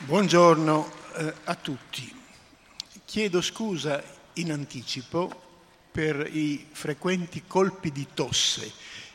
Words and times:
Buongiorno 0.00 0.90
eh, 1.16 1.34
a 1.44 1.54
tutti. 1.56 2.14
Chiedo 3.04 3.42
scusa 3.42 4.00
in 4.34 4.52
anticipo 4.52 5.28
per 5.90 6.24
i 6.32 6.68
frequenti 6.70 7.42
colpi 7.48 7.90
di 7.90 8.06
tosse 8.14 8.70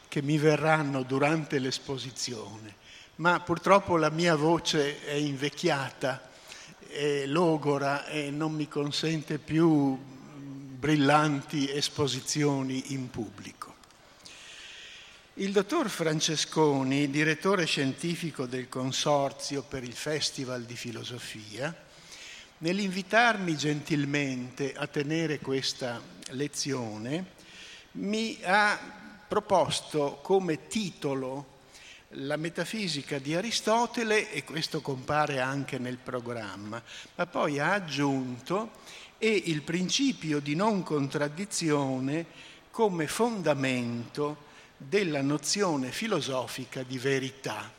che 0.10 0.22
mi 0.22 0.38
verranno 0.38 1.04
durante 1.04 1.58
l'esposizione, 1.60 2.76
ma 3.16 3.40
purtroppo 3.40 3.96
la 3.96 4.10
mia 4.10 4.36
voce 4.36 5.02
è 5.06 5.14
invecchiata, 5.14 6.30
è 6.90 7.28
logora 7.28 8.06
e 8.06 8.30
non 8.30 8.52
mi 8.52 8.68
consente 8.68 9.40
più 9.40 9.98
brillanti 9.98 11.72
esposizioni 11.72 12.92
in 12.92 13.10
pubblico. 13.10 13.73
Il 15.38 15.52
dottor 15.52 15.90
Francesconi, 15.90 17.10
direttore 17.10 17.66
scientifico 17.66 18.46
del 18.46 18.70
Consorzio 18.70 19.64
per 19.64 19.84
il 19.84 19.96
Festival 19.96 20.62
di 20.62 20.76
Filosofia, 20.76 21.76
nell'invitarmi 22.60 23.58
gentilmente 23.58 24.76
a 24.76 24.86
tenere 24.86 25.40
questa 25.40 26.00
lezione, 26.34 27.26
mi 27.94 28.38
ha 28.44 28.78
proposto 29.28 30.20
come 30.22 30.68
titolo 30.68 31.62
la 32.10 32.38
metafisica 32.38 33.18
di 33.18 33.34
Aristotele, 33.34 34.32
e 34.32 34.44
questo 34.44 34.82
compare 34.82 35.40
anche 35.40 35.80
nel 35.80 35.98
programma, 35.98 36.80
ma 37.16 37.26
poi 37.26 37.58
ha 37.58 37.74
aggiunto 37.74 38.70
e 39.18 39.30
il 39.46 39.64
principio 39.64 40.40
di 40.40 40.54
non 40.54 40.84
contraddizione 40.84 42.24
come 42.70 43.08
fondamento 43.08 44.52
della 44.88 45.22
nozione 45.22 45.92
filosofica 45.92 46.84
di 46.84 46.98
verità. 46.98 47.72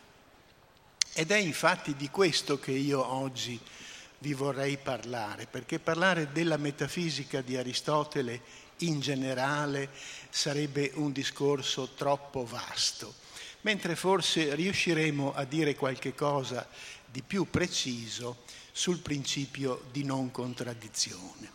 Ed 1.12 1.30
è 1.30 1.36
infatti 1.36 1.94
di 1.94 2.10
questo 2.10 2.58
che 2.58 2.72
io 2.72 3.04
oggi 3.04 3.60
vi 4.18 4.34
vorrei 4.34 4.78
parlare, 4.78 5.46
perché 5.46 5.78
parlare 5.78 6.32
della 6.32 6.56
metafisica 6.56 7.40
di 7.40 7.56
Aristotele 7.56 8.40
in 8.78 9.00
generale 9.00 9.90
sarebbe 10.30 10.90
un 10.94 11.12
discorso 11.12 11.90
troppo 11.94 12.44
vasto, 12.44 13.14
mentre 13.60 13.94
forse 13.96 14.54
riusciremo 14.54 15.34
a 15.34 15.44
dire 15.44 15.74
qualche 15.74 16.14
cosa 16.14 16.66
di 17.04 17.22
più 17.22 17.48
preciso 17.48 18.42
sul 18.72 18.98
principio 18.98 19.84
di 19.92 20.04
non 20.04 20.30
contraddizione. 20.30 21.52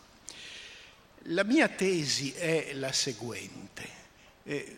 La 1.23 1.44
mia 1.44 1.67
tesi 1.67 2.31
è 2.31 2.72
la 2.75 2.94
seguente. 2.94 3.97
Eh, 4.44 4.78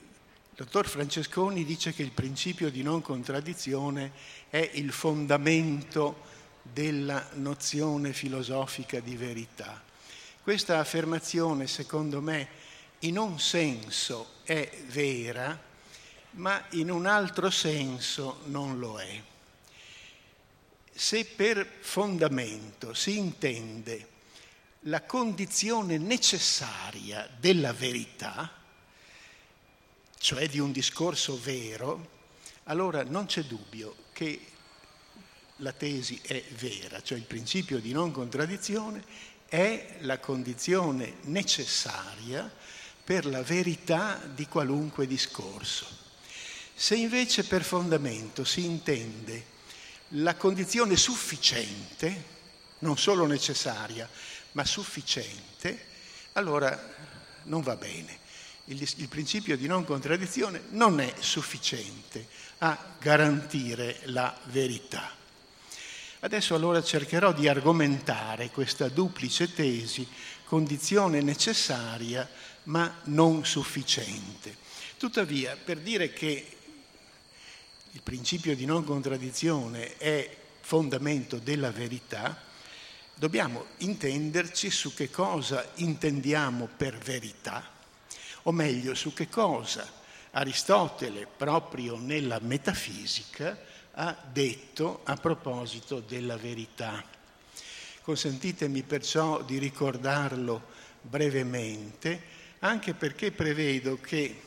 il 0.53 0.57
dottor 0.57 0.85
Francesconi 0.85 1.63
dice 1.63 1.93
che 1.93 2.03
il 2.03 2.11
principio 2.11 2.69
di 2.69 2.83
non 2.83 3.01
contraddizione 3.01 4.11
è 4.49 4.69
il 4.73 4.91
fondamento 4.91 6.23
della 6.61 7.29
nozione 7.35 8.11
filosofica 8.11 8.99
di 8.99 9.15
verità. 9.15 9.81
Questa 10.43 10.77
affermazione, 10.77 11.67
secondo 11.67 12.19
me, 12.19 12.49
in 12.99 13.17
un 13.17 13.39
senso 13.39 14.33
è 14.43 14.69
vera, 14.87 15.57
ma 16.31 16.61
in 16.71 16.91
un 16.91 17.05
altro 17.05 17.49
senso 17.49 18.41
non 18.45 18.77
lo 18.77 18.99
è. 18.99 19.23
Se 20.91 21.25
per 21.25 21.65
fondamento 21.79 22.93
si 22.93 23.17
intende 23.17 24.07
la 24.81 25.01
condizione 25.03 25.97
necessaria 25.97 27.29
della 27.39 27.71
verità, 27.71 28.59
cioè 30.21 30.47
di 30.47 30.59
un 30.59 30.71
discorso 30.71 31.39
vero, 31.41 32.19
allora 32.65 33.03
non 33.03 33.25
c'è 33.25 33.43
dubbio 33.43 33.95
che 34.13 34.39
la 35.57 35.71
tesi 35.71 36.19
è 36.21 36.43
vera, 36.57 37.01
cioè 37.01 37.17
il 37.17 37.23
principio 37.23 37.79
di 37.79 37.91
non 37.91 38.11
contraddizione 38.11 39.03
è 39.47 39.97
la 40.01 40.19
condizione 40.19 41.15
necessaria 41.23 42.49
per 43.03 43.25
la 43.25 43.41
verità 43.41 44.21
di 44.23 44.47
qualunque 44.47 45.07
discorso. 45.07 45.87
Se 46.73 46.95
invece 46.95 47.43
per 47.43 47.63
fondamento 47.63 48.43
si 48.43 48.63
intende 48.63 49.45
la 50.09 50.35
condizione 50.35 50.97
sufficiente, 50.97 52.25
non 52.79 52.97
solo 52.97 53.25
necessaria, 53.25 54.07
ma 54.51 54.65
sufficiente, 54.65 55.87
allora 56.33 56.79
non 57.45 57.61
va 57.61 57.75
bene 57.75 58.20
il, 58.71 58.89
il 58.97 59.07
principio 59.07 59.57
di 59.57 59.67
non 59.67 59.83
contraddizione 59.83 60.63
non 60.69 60.99
è 60.99 61.13
sufficiente 61.19 62.27
a 62.59 62.77
garantire 62.99 63.99
la 64.05 64.35
verità. 64.45 65.15
Adesso 66.21 66.55
allora 66.55 66.81
cercherò 66.81 67.33
di 67.33 67.47
argomentare 67.47 68.49
questa 68.49 68.87
duplice 68.89 69.53
tesi, 69.53 70.07
condizione 70.45 71.21
necessaria 71.21 72.29
ma 72.63 72.99
non 73.05 73.43
sufficiente. 73.43 74.55
Tuttavia, 74.97 75.57
per 75.57 75.79
dire 75.79 76.13
che 76.13 76.57
il 77.93 78.01
principio 78.03 78.55
di 78.55 78.65
non 78.65 78.85
contraddizione 78.85 79.97
è 79.97 80.37
fondamento 80.61 81.39
della 81.39 81.71
verità, 81.71 82.39
dobbiamo 83.15 83.65
intenderci 83.77 84.69
su 84.69 84.93
che 84.93 85.09
cosa 85.09 85.71
intendiamo 85.75 86.69
per 86.77 86.97
verità 86.99 87.70
o 88.43 88.51
meglio 88.51 88.93
su 88.95 89.13
che 89.13 89.29
cosa 89.29 89.99
Aristotele, 90.33 91.27
proprio 91.27 91.97
nella 91.97 92.39
metafisica, 92.41 93.59
ha 93.93 94.15
detto 94.31 95.01
a 95.03 95.15
proposito 95.15 95.99
della 95.99 96.37
verità. 96.37 97.03
Consentitemi 98.01 98.81
perciò 98.83 99.41
di 99.41 99.57
ricordarlo 99.57 100.69
brevemente, 101.01 102.21
anche 102.59 102.93
perché 102.93 103.33
prevedo 103.33 103.99
che 103.99 104.41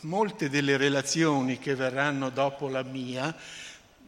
molte 0.00 0.48
delle 0.48 0.78
relazioni 0.78 1.58
che 1.58 1.74
verranno 1.74 2.30
dopo 2.30 2.68
la 2.68 2.82
mia 2.82 3.36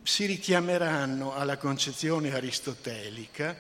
si 0.02 0.24
richiameranno 0.24 1.34
alla 1.34 1.58
concezione 1.58 2.32
aristotelica 2.34 3.54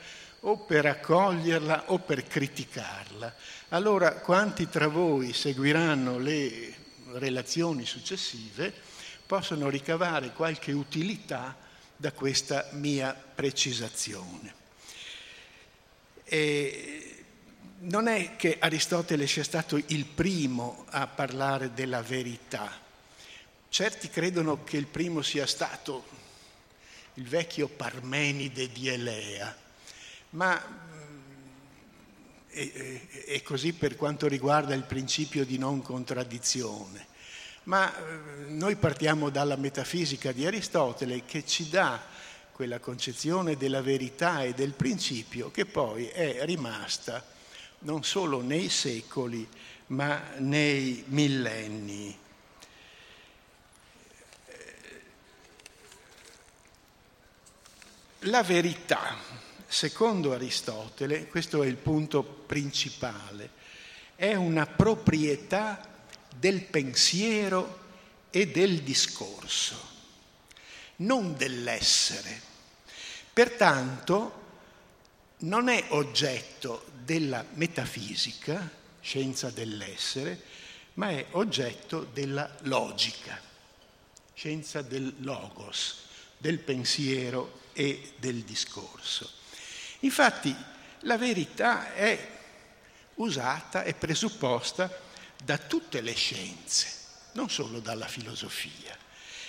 o 0.46 0.58
per 0.58 0.86
accoglierla 0.86 1.90
o 1.90 1.98
per 1.98 2.26
criticarla. 2.26 3.34
Allora 3.68 4.14
quanti 4.16 4.68
tra 4.68 4.88
voi 4.88 5.32
seguiranno 5.32 6.18
le 6.18 6.74
relazioni 7.12 7.86
successive 7.86 8.72
possono 9.26 9.68
ricavare 9.68 10.32
qualche 10.32 10.72
utilità 10.72 11.56
da 11.96 12.12
questa 12.12 12.68
mia 12.72 13.14
precisazione. 13.14 14.54
E 16.24 17.24
non 17.80 18.06
è 18.06 18.36
che 18.36 18.56
Aristotele 18.58 19.26
sia 19.26 19.44
stato 19.44 19.80
il 19.86 20.04
primo 20.04 20.84
a 20.90 21.06
parlare 21.06 21.72
della 21.72 22.02
verità. 22.02 22.80
Certi 23.68 24.08
credono 24.08 24.62
che 24.62 24.76
il 24.76 24.86
primo 24.86 25.22
sia 25.22 25.46
stato 25.46 26.04
il 27.14 27.26
vecchio 27.26 27.68
Parmenide 27.68 28.70
di 28.70 28.88
Elea, 28.88 29.63
ma 30.34 30.82
e, 32.48 33.42
così 33.42 33.72
per 33.72 33.96
quanto 33.96 34.28
riguarda 34.28 34.74
il 34.74 34.84
principio 34.84 35.44
di 35.44 35.58
non 35.58 35.82
contraddizione. 35.82 37.06
Ma 37.64 37.92
eh, 37.92 38.50
noi 38.50 38.76
partiamo 38.76 39.30
dalla 39.30 39.56
metafisica 39.56 40.30
di 40.30 40.46
Aristotele 40.46 41.24
che 41.24 41.44
ci 41.44 41.68
dà 41.68 42.00
quella 42.52 42.78
concezione 42.78 43.56
della 43.56 43.82
verità 43.82 44.44
e 44.44 44.54
del 44.54 44.72
principio 44.72 45.50
che 45.50 45.66
poi 45.66 46.06
è 46.06 46.44
rimasta 46.44 47.24
non 47.80 48.04
solo 48.04 48.40
nei 48.40 48.68
secoli 48.68 49.46
ma 49.88 50.22
nei 50.36 51.02
millenni. 51.08 52.16
La 58.20 58.42
verità 58.42 59.42
secondo 59.74 60.32
Aristotele, 60.32 61.26
questo 61.26 61.64
è 61.64 61.66
il 61.66 61.74
punto 61.74 62.22
principale, 62.22 63.50
è 64.14 64.34
una 64.34 64.66
proprietà 64.66 66.06
del 66.32 66.62
pensiero 66.62 67.80
e 68.30 68.46
del 68.46 68.82
discorso, 68.82 69.76
non 70.96 71.36
dell'essere. 71.36 72.40
Pertanto 73.32 74.42
non 75.38 75.68
è 75.68 75.86
oggetto 75.88 76.84
della 77.02 77.44
metafisica, 77.54 78.70
scienza 79.00 79.50
dell'essere, 79.50 80.40
ma 80.94 81.10
è 81.10 81.26
oggetto 81.32 82.06
della 82.12 82.48
logica, 82.60 83.40
scienza 84.34 84.82
del 84.82 85.14
logos, 85.18 85.96
del 86.38 86.60
pensiero 86.60 87.62
e 87.72 88.12
del 88.18 88.44
discorso. 88.44 89.42
Infatti 90.04 90.54
la 91.00 91.16
verità 91.16 91.94
è 91.94 92.30
usata 93.14 93.84
e 93.84 93.94
presupposta 93.94 94.90
da 95.42 95.56
tutte 95.58 96.00
le 96.00 96.14
scienze, 96.14 96.88
non 97.32 97.48
solo 97.48 97.80
dalla 97.80 98.06
filosofia, 98.06 98.96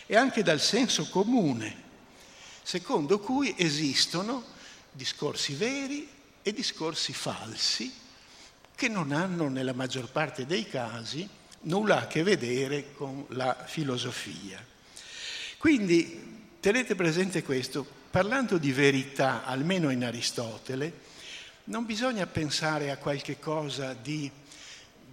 e 0.05 0.15
anche 0.15 0.43
dal 0.43 0.61
senso 0.61 1.09
comune. 1.09 1.83
secondo 2.65 3.19
cui 3.19 3.53
esistono 3.55 4.43
discorsi 4.91 5.53
veri 5.53 6.09
e 6.41 6.51
discorsi 6.51 7.13
falsi 7.13 7.93
che 8.73 8.87
non 8.87 9.11
hanno 9.11 9.49
nella 9.49 9.73
maggior 9.73 10.09
parte 10.09 10.47
dei 10.47 10.67
casi 10.67 11.29
nulla 11.61 12.01
a 12.01 12.07
che 12.07 12.23
vedere 12.23 12.93
con 12.93 13.23
la 13.29 13.65
filosofia. 13.67 14.65
Quindi 15.59 16.44
tenete 16.65 16.95
presente 16.95 17.43
questo, 17.43 17.85
parlando 18.09 18.57
di 18.57 18.71
verità, 18.71 19.45
almeno 19.45 19.91
in 19.91 20.03
Aristotele, 20.03 20.93
non 21.65 21.85
bisogna 21.85 22.25
pensare 22.25 22.89
a 22.89 22.97
qualche 22.97 23.37
cosa 23.37 23.93
di, 23.93 24.31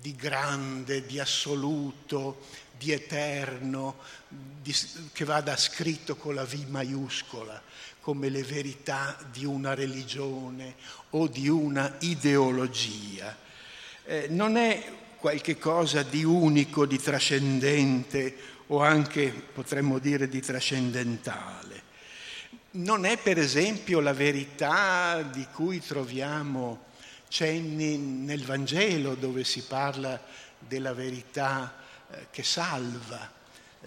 di 0.00 0.16
grande, 0.16 1.04
di 1.04 1.20
assoluto, 1.20 2.46
di 2.78 2.92
eterno, 2.92 3.96
di, 4.28 4.74
che 5.12 5.26
vada 5.26 5.54
scritto 5.58 6.16
con 6.16 6.34
la 6.34 6.44
V 6.44 6.54
maiuscola, 6.68 7.60
come 8.00 8.30
le 8.30 8.44
verità 8.44 9.18
di 9.30 9.44
una 9.44 9.74
religione 9.74 10.76
o 11.10 11.26
di 11.26 11.50
una 11.50 11.96
ideologia. 11.98 13.36
Eh, 14.06 14.26
non 14.30 14.56
è 14.56 14.90
qualche 15.18 15.58
cosa 15.58 16.02
di 16.02 16.24
unico, 16.24 16.86
di 16.86 16.98
trascendente 16.98 18.36
o 18.68 18.82
anche, 18.82 19.28
potremmo 19.52 19.98
dire, 19.98 20.28
di 20.28 20.40
trascendentale. 20.40 21.90
Non 22.72 23.04
è 23.04 23.18
per 23.18 23.38
esempio 23.38 24.00
la 24.00 24.14
verità 24.14 25.22
di 25.22 25.46
cui 25.52 25.80
troviamo 25.80 26.90
cenni 27.28 27.98
nel 27.98 28.44
Vangelo 28.44 29.14
dove 29.14 29.44
si 29.44 29.62
parla 29.62 30.20
della 30.58 30.94
verità 30.94 31.74
eh, 32.10 32.26
che 32.30 32.42
salva, 32.42 33.30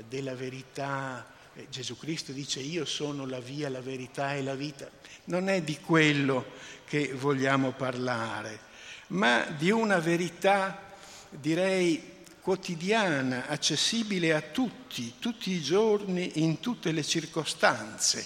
della 0.08 0.36
verità 0.36 1.26
eh, 1.56 1.68
Gesù 1.70 1.98
Cristo 1.98 2.34
dice 2.34 2.60
io 2.60 2.84
sono 2.84 3.26
la 3.26 3.40
via, 3.40 3.70
la 3.70 3.82
verità 3.82 4.34
e 4.34 4.44
la 4.44 4.56
vita. 4.56 4.90
Non 5.26 5.48
è 5.48 5.62
di 5.62 5.80
quello 5.80 6.46
che 6.86 7.14
vogliamo 7.14 7.72
parlare, 7.72 8.60
ma 9.08 9.46
di 9.46 9.72
una 9.72 10.00
verità 10.00 10.94
direi 11.30 12.14
quotidiana, 12.46 13.48
accessibile 13.48 14.32
a 14.32 14.40
tutti, 14.40 15.16
tutti 15.18 15.50
i 15.50 15.64
giorni, 15.64 16.44
in 16.44 16.60
tutte 16.60 16.92
le 16.92 17.02
circostanze. 17.02 18.24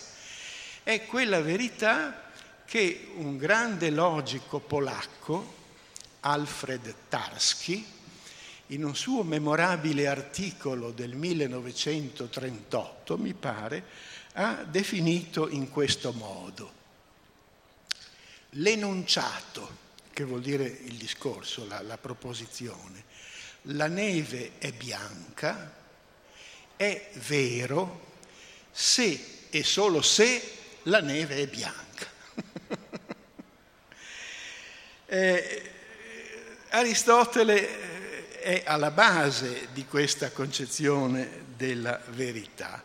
È 0.84 1.06
quella 1.06 1.40
verità 1.40 2.30
che 2.66 3.12
un 3.16 3.38
grande 3.38 3.90
logico 3.90 4.60
polacco, 4.60 5.56
Alfred 6.20 6.94
Tarski, 7.08 7.86
in 8.68 8.84
un 8.84 8.94
suo 8.94 9.24
memorabile 9.24 10.08
articolo 10.08 10.92
del 10.92 11.16
1938, 11.16 13.18
mi 13.18 13.34
pare, 13.34 13.86
ha 14.34 14.66
definito 14.66 15.48
in 15.48 15.70
questo 15.70 16.12
modo. 16.12 16.74
L'enunciato 18.50 19.88
che 20.12 20.26
vuol 20.26 20.42
dire 20.42 20.66
il 20.66 20.96
discorso, 20.96 21.66
la, 21.66 21.82
la 21.82 21.98
proposizione. 21.98 23.08
La 23.64 23.88
neve 23.88 24.54
è 24.58 24.72
bianca, 24.72 25.74
è 26.76 27.10
vero 27.14 28.08
se 28.72 29.38
e 29.50 29.64
solo 29.64 30.02
se 30.02 30.42
la 30.84 31.02
neve 31.02 31.36
è 31.36 31.48
bianca. 31.48 32.08
eh, 35.08 35.72
Aristotele 36.70 38.40
è 38.40 38.64
alla 38.66 38.92
base 38.92 39.68
di 39.74 39.86
questa 39.86 40.32
concezione 40.32 41.46
della 41.58 42.00
verità, 42.10 42.84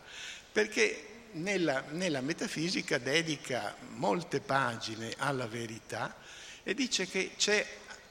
perché 0.51 1.03
nella, 1.33 1.83
nella 1.91 2.21
metafisica 2.21 2.97
dedica 2.97 3.75
molte 3.95 4.39
pagine 4.39 5.13
alla 5.17 5.47
verità 5.47 6.15
e 6.63 6.73
dice 6.73 7.07
che 7.07 7.31
c'è 7.37 7.65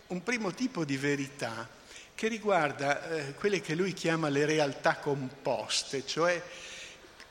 un 0.08 0.22
primo 0.22 0.52
tipo 0.52 0.84
di 0.84 0.96
verità 0.96 1.68
che 2.14 2.28
riguarda 2.28 3.08
eh, 3.08 3.34
quelle 3.34 3.60
che 3.60 3.74
lui 3.74 3.92
chiama 3.92 4.28
le 4.28 4.46
realtà 4.46 4.96
composte, 4.96 6.06
cioè 6.06 6.42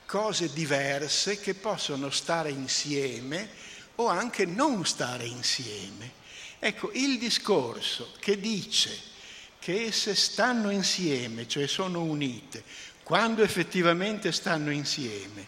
cose 0.06 0.52
diverse 0.52 1.40
che 1.40 1.54
possono 1.54 2.10
stare 2.10 2.50
insieme 2.50 3.48
o 3.96 4.08
anche 4.08 4.44
non 4.44 4.84
stare 4.84 5.24
insieme. 5.24 6.22
Ecco, 6.58 6.90
il 6.92 7.18
discorso 7.18 8.12
che 8.18 8.38
dice 8.38 9.12
che 9.58 9.84
esse 9.84 10.14
stanno 10.14 10.70
insieme, 10.70 11.48
cioè 11.48 11.66
sono 11.66 12.02
unite, 12.02 12.62
quando 13.02 13.42
effettivamente 13.42 14.32
stanno 14.32 14.70
insieme, 14.70 15.46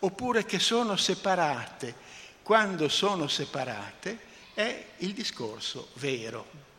oppure 0.00 0.44
che 0.44 0.58
sono 0.58 0.96
separate, 0.96 1.94
quando 2.42 2.88
sono 2.88 3.28
separate, 3.28 4.18
è 4.54 4.84
il 4.98 5.12
discorso 5.12 5.88
vero. 5.94 6.71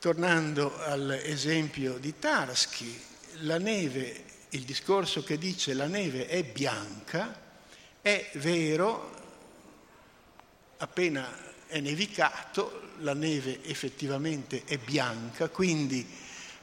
Tornando 0.00 0.78
all'esempio 0.84 1.98
di 1.98 2.20
Tarski, 2.20 3.04
la 3.40 3.58
neve, 3.58 4.24
il 4.50 4.62
discorso 4.62 5.24
che 5.24 5.38
dice 5.38 5.74
la 5.74 5.88
neve 5.88 6.28
è 6.28 6.44
bianca, 6.44 7.36
è 8.00 8.30
vero 8.34 9.10
appena 10.76 11.66
è 11.66 11.80
nevicato, 11.80 12.90
la 12.98 13.12
neve 13.12 13.64
effettivamente 13.64 14.62
è 14.66 14.78
bianca, 14.78 15.48
quindi 15.48 16.06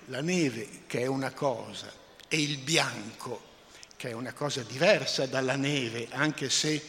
la 0.06 0.22
neve 0.22 0.84
che 0.88 1.02
è 1.02 1.06
una 1.06 1.31
cosa 1.31 1.92
e 2.30 2.42
il 2.42 2.60
bianco 2.60 3.54
che 3.98 4.12
è 4.12 4.14
una 4.14 4.31
cosa 4.31 4.62
diversa 4.62 5.26
dalla 5.26 5.58
neve, 5.58 6.08
anche 6.12 6.50
se 6.50 6.81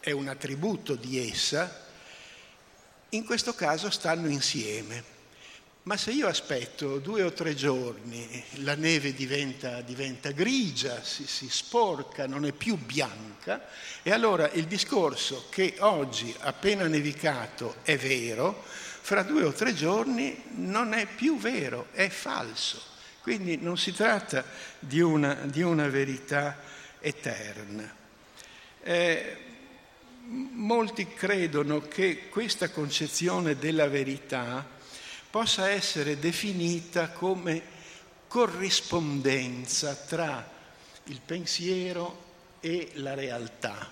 è 0.00 0.10
un 0.10 0.26
attributo 0.26 0.96
di 0.96 1.30
essa, 1.30 1.86
in 3.10 3.24
questo 3.24 3.54
caso 3.54 3.88
stanno 3.88 4.28
insieme. 4.28 5.13
Ma 5.84 5.98
se 5.98 6.12
io 6.12 6.28
aspetto 6.28 6.98
due 6.98 7.22
o 7.22 7.32
tre 7.34 7.54
giorni, 7.54 8.42
la 8.62 8.74
neve 8.74 9.12
diventa, 9.12 9.82
diventa 9.82 10.30
grigia, 10.30 11.02
si, 11.02 11.26
si, 11.26 11.46
sporca, 11.50 12.26
non 12.26 12.46
è 12.46 12.52
più 12.52 12.78
bianca, 12.78 13.68
e 14.02 14.10
allora 14.10 14.48
il 14.52 14.64
discorso 14.64 15.44
che 15.50 15.74
oggi, 15.80 16.34
appena 16.38 16.86
nevicato, 16.86 17.76
è 17.82 17.98
vero, 17.98 18.64
fra 18.64 19.22
due 19.24 19.44
o 19.44 19.52
tre 19.52 19.74
giorni 19.74 20.42
non 20.54 20.94
è 20.94 21.04
più 21.04 21.36
vero, 21.36 21.88
è 21.92 22.08
falso. 22.08 22.80
Quindi 23.20 23.58
non 23.58 23.76
si 23.76 23.92
tratta 23.92 24.42
di 24.78 25.02
una, 25.02 25.34
di 25.34 25.60
una 25.60 25.88
verità 25.88 26.60
eterna. 26.98 27.94
Eh, 28.82 29.36
molti 30.28 31.08
credono 31.08 31.80
che 31.80 32.30
questa 32.30 32.70
concezione 32.70 33.58
della 33.58 33.86
verità 33.86 34.73
possa 35.34 35.68
essere 35.68 36.20
definita 36.20 37.08
come 37.08 37.60
corrispondenza 38.28 39.92
tra 39.96 40.48
il 41.06 41.20
pensiero 41.26 42.22
e 42.60 42.92
la 42.94 43.14
realtà, 43.14 43.90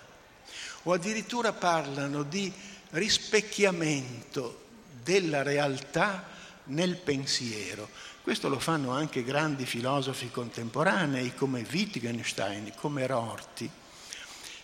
o 0.84 0.92
addirittura 0.92 1.52
parlano 1.52 2.22
di 2.22 2.52
rispecchiamento 2.90 4.66
della 5.02 5.42
realtà 5.42 6.28
nel 6.66 6.94
pensiero. 6.98 7.88
Questo 8.22 8.48
lo 8.48 8.60
fanno 8.60 8.92
anche 8.92 9.24
grandi 9.24 9.66
filosofi 9.66 10.30
contemporanei 10.30 11.34
come 11.34 11.66
Wittgenstein, 11.68 12.72
come 12.76 13.04
Rorty. 13.04 13.68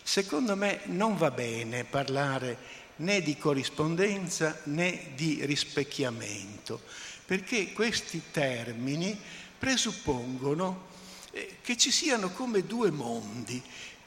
Secondo 0.00 0.54
me 0.54 0.82
non 0.84 1.16
va 1.16 1.32
bene 1.32 1.82
parlare 1.82 2.56
né 2.98 3.20
di 3.20 3.36
corrispondenza 3.36 4.60
né 4.64 5.12
di 5.14 5.44
rispecchiamento, 5.44 6.80
perché 7.24 7.72
questi 7.72 8.22
termini 8.30 9.18
presuppongono 9.58 10.86
eh, 11.32 11.58
che 11.62 11.76
ci 11.76 11.90
siano 11.90 12.30
come 12.30 12.64
due 12.64 12.90
mondi, 12.90 13.62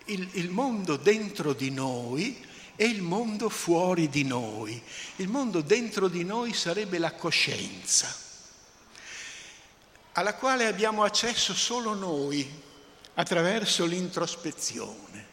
il, 0.06 0.28
il 0.34 0.50
mondo 0.50 0.98
dentro 0.98 1.54
di 1.54 1.70
noi 1.70 2.50
e 2.76 2.86
il 2.86 3.02
mondo 3.02 3.50
fuori 3.50 4.10
di 4.10 4.24
noi. 4.24 4.82
Il 5.18 5.28
mondo 5.28 5.62
dentro 5.62 6.08
di 6.08 6.24
noi 6.24 6.54
sarebbe 6.54 6.98
la 6.98 7.14
coscienza, 7.14 8.14
alla 10.14 10.36
quale 10.36 10.66
abbiamo 10.66 11.04
accesso 11.04 11.54
solo 11.54 11.94
noi 11.94 12.50
attraverso 13.14 13.86
l'introspezione. 13.86 15.30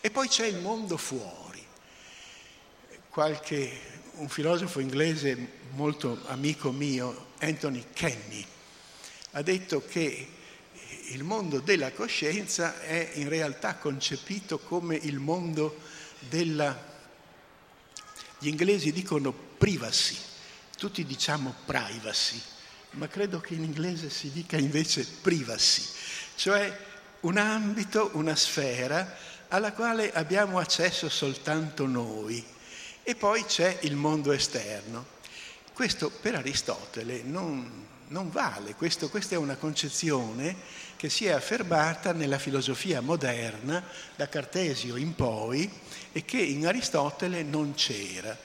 E 0.00 0.10
poi 0.10 0.28
c'è 0.28 0.46
il 0.46 0.58
mondo 0.58 0.96
fuori. 0.96 1.37
Qualche, 3.18 3.80
un 4.18 4.28
filosofo 4.28 4.78
inglese 4.78 5.36
molto 5.70 6.20
amico 6.26 6.70
mio, 6.70 7.30
Anthony 7.40 7.86
Kenny, 7.92 8.46
ha 9.32 9.42
detto 9.42 9.84
che 9.84 10.28
il 11.08 11.24
mondo 11.24 11.58
della 11.58 11.90
coscienza 11.90 12.80
è 12.80 13.10
in 13.14 13.28
realtà 13.28 13.74
concepito 13.74 14.60
come 14.60 14.94
il 14.94 15.18
mondo 15.18 15.80
della... 16.28 16.80
Gli 18.38 18.46
inglesi 18.46 18.92
dicono 18.92 19.32
privacy, 19.32 20.16
tutti 20.76 21.04
diciamo 21.04 21.52
privacy, 21.64 22.40
ma 22.90 23.08
credo 23.08 23.40
che 23.40 23.54
in 23.54 23.64
inglese 23.64 24.10
si 24.10 24.30
dica 24.30 24.56
invece 24.58 25.04
privacy, 25.04 25.82
cioè 26.36 26.72
un 27.22 27.36
ambito, 27.36 28.10
una 28.12 28.36
sfera 28.36 29.16
alla 29.48 29.72
quale 29.72 30.12
abbiamo 30.12 30.60
accesso 30.60 31.08
soltanto 31.08 31.84
noi 31.84 32.54
e 33.08 33.14
poi 33.14 33.42
c'è 33.46 33.78
il 33.84 33.96
mondo 33.96 34.32
esterno. 34.32 35.02
Questo 35.72 36.10
per 36.10 36.34
Aristotele 36.34 37.22
non, 37.22 37.86
non 38.08 38.30
vale, 38.30 38.74
Questo, 38.74 39.08
questa 39.08 39.34
è 39.34 39.38
una 39.38 39.56
concezione 39.56 40.54
che 40.94 41.08
si 41.08 41.24
è 41.24 41.30
affermata 41.30 42.12
nella 42.12 42.38
filosofia 42.38 43.00
moderna 43.00 43.82
da 44.14 44.28
Cartesio 44.28 44.96
in 44.96 45.14
poi 45.14 45.70
e 46.12 46.26
che 46.26 46.36
in 46.36 46.66
Aristotele 46.66 47.42
non 47.42 47.72
c'era. 47.72 48.36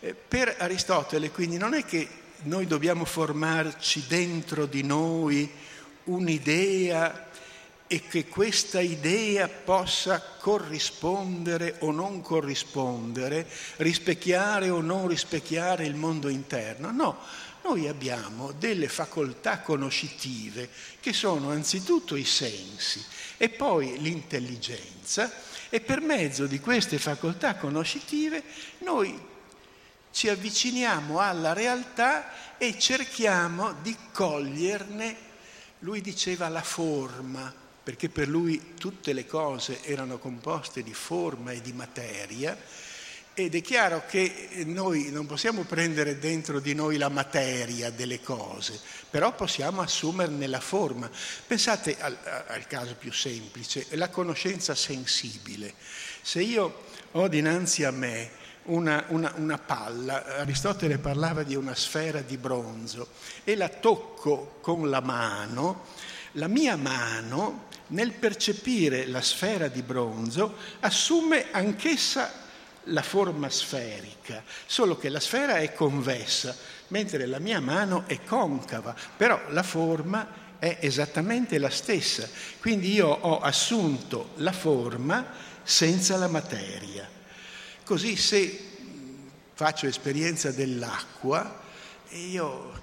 Eh, 0.00 0.12
per 0.12 0.54
Aristotele 0.58 1.30
quindi 1.30 1.56
non 1.56 1.72
è 1.72 1.86
che 1.86 2.06
noi 2.42 2.66
dobbiamo 2.66 3.06
formarci 3.06 4.04
dentro 4.06 4.66
di 4.66 4.82
noi 4.82 5.50
un'idea 6.04 7.23
e 7.94 8.08
che 8.08 8.26
questa 8.26 8.80
idea 8.80 9.46
possa 9.46 10.20
corrispondere 10.40 11.76
o 11.80 11.92
non 11.92 12.22
corrispondere, 12.22 13.48
rispecchiare 13.76 14.68
o 14.68 14.80
non 14.80 15.06
rispecchiare 15.06 15.86
il 15.86 15.94
mondo 15.94 16.28
interno. 16.28 16.90
No, 16.90 17.18
noi 17.62 17.86
abbiamo 17.86 18.50
delle 18.50 18.88
facoltà 18.88 19.60
conoscitive 19.60 20.68
che 20.98 21.12
sono 21.12 21.50
anzitutto 21.50 22.16
i 22.16 22.24
sensi 22.24 23.00
e 23.36 23.48
poi 23.48 24.00
l'intelligenza 24.00 25.30
e 25.68 25.80
per 25.80 26.00
mezzo 26.00 26.46
di 26.46 26.58
queste 26.58 26.98
facoltà 26.98 27.54
conoscitive 27.54 28.42
noi 28.78 29.16
ci 30.10 30.28
avviciniamo 30.28 31.20
alla 31.20 31.52
realtà 31.52 32.58
e 32.58 32.76
cerchiamo 32.76 33.72
di 33.82 33.96
coglierne, 34.10 35.16
lui 35.80 36.00
diceva, 36.00 36.48
la 36.48 36.62
forma, 36.62 37.62
perché 37.84 38.08
per 38.08 38.28
lui 38.28 38.72
tutte 38.78 39.12
le 39.12 39.26
cose 39.26 39.82
erano 39.84 40.18
composte 40.18 40.82
di 40.82 40.94
forma 40.94 41.52
e 41.52 41.60
di 41.60 41.72
materia, 41.72 42.58
ed 43.36 43.56
è 43.56 43.60
chiaro 43.60 44.04
che 44.08 44.62
noi 44.64 45.10
non 45.10 45.26
possiamo 45.26 45.64
prendere 45.64 46.20
dentro 46.20 46.60
di 46.60 46.72
noi 46.72 46.96
la 46.96 47.08
materia 47.08 47.90
delle 47.90 48.20
cose, 48.22 48.80
però 49.10 49.34
possiamo 49.34 49.82
assumerne 49.82 50.46
la 50.46 50.60
forma. 50.60 51.10
Pensate 51.46 52.00
al, 52.00 52.16
al, 52.46 52.66
caso 52.68 52.94
più 52.94 53.12
semplice, 53.12 53.86
la 53.90 54.08
conoscenza 54.08 54.76
sensibile. 54.76 55.74
Se 56.22 56.40
io 56.40 56.84
ho 57.10 57.26
dinanzi 57.26 57.82
a 57.82 57.90
me 57.90 58.30
una, 58.66 59.04
una, 59.08 59.32
una 59.36 59.58
palla, 59.58 60.38
Aristotele 60.38 60.98
parlava 60.98 61.42
di 61.42 61.56
una 61.56 61.74
sfera 61.74 62.20
di 62.20 62.36
bronzo, 62.36 63.08
e 63.42 63.56
la 63.56 63.68
tocco 63.68 64.58
con 64.60 64.88
la 64.88 65.00
mano, 65.00 65.86
la 66.34 66.48
mia 66.48 66.76
mano 66.76 67.68
nel 67.88 68.12
percepire 68.12 69.06
la 69.06 69.20
sfera 69.20 69.68
di 69.68 69.82
bronzo 69.82 70.56
assume 70.80 71.46
anch'essa 71.50 72.42
la 72.88 73.02
forma 73.02 73.48
sferica, 73.48 74.42
solo 74.66 74.96
che 74.96 75.08
la 75.08 75.20
sfera 75.20 75.56
è 75.56 75.72
convessa, 75.72 76.54
mentre 76.88 77.26
la 77.26 77.38
mia 77.38 77.60
mano 77.60 78.04
è 78.06 78.22
concava, 78.24 78.94
però 79.16 79.40
la 79.50 79.62
forma 79.62 80.42
è 80.58 80.78
esattamente 80.80 81.58
la 81.58 81.70
stessa. 81.70 82.28
Quindi 82.60 82.92
io 82.92 83.08
ho 83.08 83.40
assunto 83.40 84.30
la 84.36 84.52
forma 84.52 85.26
senza 85.62 86.16
la 86.16 86.28
materia. 86.28 87.08
Così 87.84 88.16
se 88.16 88.72
faccio 89.54 89.86
esperienza 89.86 90.50
dell'acqua, 90.50 91.62
io 92.10 92.82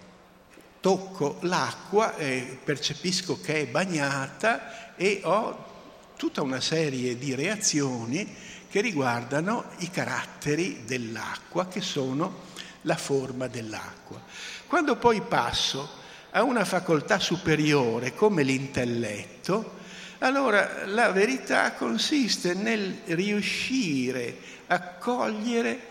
tocco 0.81 1.37
l'acqua 1.41 2.17
e 2.17 2.59
percepisco 2.61 3.39
che 3.39 3.61
è 3.61 3.67
bagnata 3.67 4.95
e 4.95 5.21
ho 5.23 5.69
tutta 6.17 6.41
una 6.41 6.59
serie 6.59 7.17
di 7.17 7.33
reazioni 7.35 8.35
che 8.69 8.81
riguardano 8.81 9.65
i 9.77 9.89
caratteri 9.89 10.83
dell'acqua, 10.85 11.67
che 11.67 11.81
sono 11.81 12.49
la 12.81 12.95
forma 12.95 13.47
dell'acqua. 13.47 14.21
Quando 14.67 14.95
poi 14.97 15.21
passo 15.21 15.99
a 16.31 16.43
una 16.43 16.65
facoltà 16.65 17.19
superiore 17.19 18.15
come 18.15 18.43
l'intelletto, 18.43 19.79
allora 20.19 20.85
la 20.85 21.11
verità 21.11 21.73
consiste 21.73 22.53
nel 22.53 23.01
riuscire 23.05 24.37
a 24.67 24.79
cogliere 24.81 25.89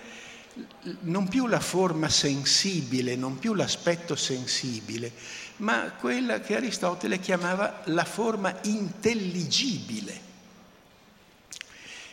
non 1.01 1.29
più 1.29 1.47
la 1.47 1.61
forma 1.61 2.09
sensibile, 2.09 3.17
non 3.17 3.39
più 3.39 3.55
l'aspetto 3.55 4.17
sensibile, 4.17 5.13
ma 5.57 5.93
quella 5.99 6.41
che 6.41 6.57
Aristotele 6.57 7.21
chiamava 7.21 7.83
la 7.87 8.05
forma 8.05 8.59
intelligibile. 8.63 10.29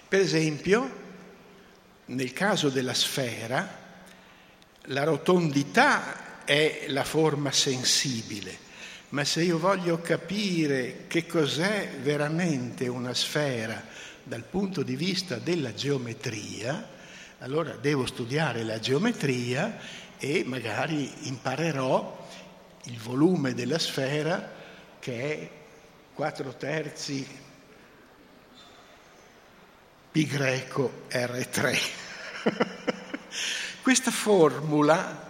Per 0.08 0.20
esempio, 0.20 1.06
nel 2.06 2.34
caso 2.34 2.70
della 2.70 2.94
sfera, 2.94 3.86
la 4.90 5.04
rotondità 5.04 6.44
è 6.46 6.86
la 6.88 7.04
forma 7.04 7.52
sensibile, 7.52 8.66
ma 9.10 9.26
se 9.26 9.44
io 9.44 9.58
voglio 9.58 10.00
capire 10.00 11.06
che 11.08 11.26
cos'è 11.26 11.98
veramente 12.02 12.88
una 12.88 13.14
sfera 13.14 13.84
dal 14.24 14.44
punto 14.44 14.84
di 14.84 14.96
vista 14.96 15.38
della 15.38 15.74
geometria, 15.74 16.96
allora 17.40 17.74
devo 17.74 18.06
studiare 18.06 18.64
la 18.64 18.80
geometria 18.80 19.78
e 20.18 20.44
magari 20.46 21.28
imparerò 21.28 22.28
il 22.86 22.98
volume 23.00 23.54
della 23.54 23.78
sfera 23.78 24.54
che 25.00 25.34
è 25.34 25.50
4 26.14 26.56
terzi 26.56 27.46
pi 30.12 30.26
greco 30.26 31.04
R3. 31.10 31.80
Questa 33.84 34.10
formula 34.10 35.26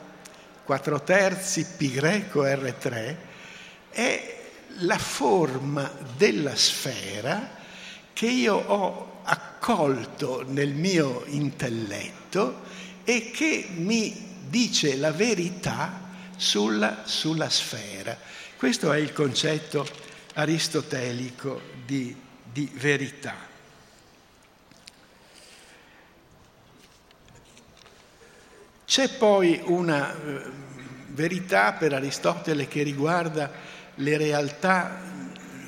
4 0.64 1.04
terzi 1.04 1.66
pi 1.76 1.92
greco 1.92 2.44
R3 2.44 3.16
è 3.90 4.36
la 4.82 4.98
forma 4.98 5.92
della 6.16 6.56
sfera 6.56 7.56
che 8.14 8.28
io 8.28 8.56
ho 8.56 9.07
accolto 9.68 10.46
nel 10.48 10.74
mio 10.74 11.24
intelletto 11.26 12.62
e 13.04 13.32
che 13.32 13.68
mi 13.76 14.38
dice 14.48 14.96
la 14.96 15.12
verità 15.12 16.06
sulla, 16.38 17.02
sulla 17.04 17.50
sfera. 17.50 18.18
Questo 18.56 18.94
è 18.94 18.98
il 18.98 19.12
concetto 19.12 19.86
aristotelico 20.36 21.60
di, 21.86 22.16
di 22.50 22.72
verità. 22.76 23.36
C'è 28.86 29.10
poi 29.10 29.60
una 29.66 30.16
eh, 30.16 30.42
verità 31.08 31.74
per 31.74 31.94
Aristotele 31.94 32.70
che 32.70 32.84
riguarda 32.84 33.52
le 33.96 34.18
realtà 34.18 35.17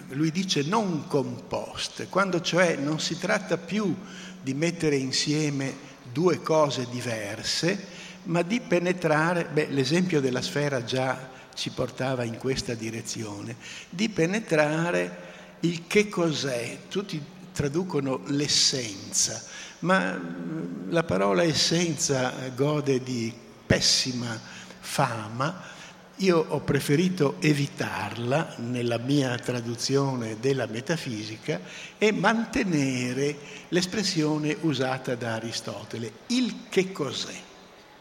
lui 0.10 0.32
dice 0.32 0.64
non 0.64 1.08
composte, 1.08 2.08
quando 2.08 2.42
cioè 2.42 2.76
non 2.76 3.00
si 3.00 3.18
tratta 3.18 3.58
più 3.58 3.96
di 4.42 4.54
mettere 4.54 4.96
insieme 4.96 5.88
due 6.12 6.42
cose 6.42 6.88
diverse, 6.90 7.98
ma 8.24 8.42
di 8.42 8.60
penetrare, 8.60 9.46
beh, 9.46 9.68
l'esempio 9.70 10.22
della 10.22 10.42
sfera 10.42 10.84
già 10.84 11.30
ci 11.54 11.72
portava 11.72 12.24
in 12.24 12.38
questa 12.38 12.74
direzione, 12.74 13.56
di 13.90 14.10
penetrare 14.10 15.28
il 15.62 15.88
che 15.88 16.10
cos'è, 16.10 16.80
tutti 16.90 17.22
traducono 17.52 18.22
l'essenza, 18.28 19.44
ma 19.80 20.14
mm, 20.14 20.92
la 20.92 21.04
parola 21.04 21.44
essenza 21.44 22.34
gode 22.56 23.04
di 23.04 23.34
pessima 23.66 24.40
fama 24.80 25.78
io 26.20 26.46
ho 26.50 26.60
preferito 26.60 27.36
evitarla 27.40 28.56
nella 28.58 28.98
mia 28.98 29.38
traduzione 29.38 30.38
della 30.40 30.66
metafisica 30.66 31.62
e 31.98 32.12
mantenere 32.12 33.38
l'espressione 33.70 34.58
usata 34.62 35.16
da 35.16 35.36
Aristotele, 35.36 36.12
il 36.28 36.64
che 36.68 36.92
cos'è, 36.92 37.36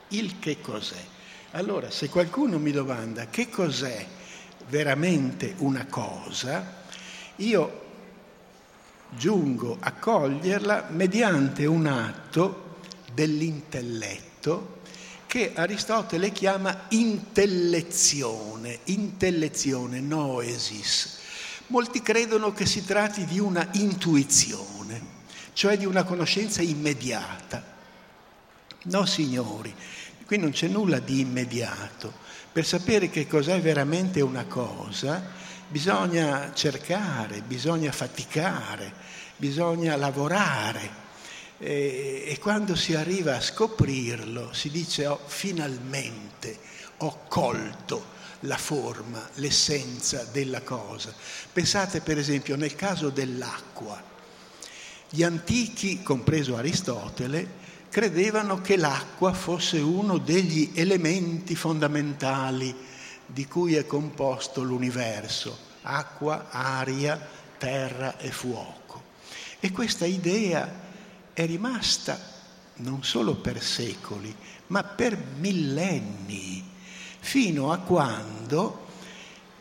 il 0.08 0.38
che 0.40 0.60
cos'è. 0.60 1.02
Allora, 1.52 1.90
se 1.90 2.08
qualcuno 2.08 2.58
mi 2.58 2.72
domanda 2.72 3.28
che 3.28 3.48
cos'è 3.48 4.04
veramente 4.68 5.54
una 5.58 5.87
cosa, 5.87 6.82
io 7.37 7.87
giungo 9.10 9.76
a 9.78 9.92
coglierla 9.92 10.88
mediante 10.90 11.66
un 11.66 11.87
atto 11.87 12.76
dell'intelletto 13.14 14.77
che 15.28 15.52
Aristotele 15.54 16.32
chiama 16.32 16.87
intellezione, 16.88 18.78
intellezione, 18.85 20.00
noesis. 20.00 21.18
Molti 21.66 22.00
credono 22.00 22.54
che 22.54 22.64
si 22.64 22.82
tratti 22.82 23.26
di 23.26 23.38
una 23.38 23.68
intuizione, 23.73 25.00
cioè 25.52 25.76
di 25.76 25.85
una 25.85 26.04
conoscenza 26.04 26.62
immediata. 26.62 27.62
No, 28.85 29.04
signori, 29.04 29.73
qui 30.25 30.38
non 30.38 30.50
c'è 30.50 30.66
nulla 30.66 30.99
di 30.99 31.20
immediato. 31.20 32.11
Per 32.50 32.64
sapere 32.64 33.11
che 33.11 33.26
cos'è 33.26 33.61
veramente 33.61 34.23
una 34.23 34.47
cosa, 34.47 35.23
bisogna 35.68 36.52
cercare, 36.54 37.42
bisogna 37.42 37.92
faticare, 37.92 38.90
bisogna 39.37 39.94
lavorare. 39.94 41.06
E, 41.58 42.24
e 42.26 42.38
quando 42.38 42.76
si 42.76 42.94
arriva 42.94 43.36
a 43.36 43.40
scoprirlo 43.40 44.52
si 44.52 44.70
dice 44.70 45.06
oh, 45.06 45.20
finalmente 45.26 46.56
ho 46.98 47.24
colto 47.28 48.16
la 48.42 48.56
forma, 48.56 49.28
l'essenza 49.34 50.24
della 50.30 50.62
cosa. 50.62 51.12
Pensate 51.52 52.00
per 52.00 52.18
esempio 52.18 52.56
nel 52.56 52.76
caso 52.76 53.10
dell'acqua. 53.10 54.00
Gli 55.10 55.22
antichi, 55.22 56.02
compreso 56.02 56.56
Aristotele, 56.56 57.66
credevano 57.88 58.60
che 58.60 58.76
l'acqua 58.76 59.32
fosse 59.32 59.78
uno 59.78 60.18
degli 60.18 60.72
elementi 60.74 61.56
fondamentali 61.56 62.74
di 63.26 63.46
cui 63.46 63.74
è 63.74 63.86
composto 63.86 64.62
l'universo, 64.62 65.56
acqua, 65.82 66.48
aria, 66.50 67.18
terra 67.58 68.18
e 68.18 68.30
fuoco. 68.30 69.02
E 69.60 69.72
questa 69.72 70.06
idea 70.06 70.86
è 71.38 71.47
rimasta 71.47 72.18
non 72.78 73.04
solo 73.04 73.37
per 73.37 73.62
secoli, 73.62 74.35
ma 74.68 74.83
per 74.83 75.16
millenni, 75.38 76.68
fino 77.21 77.71
a 77.71 77.78
quando, 77.78 78.87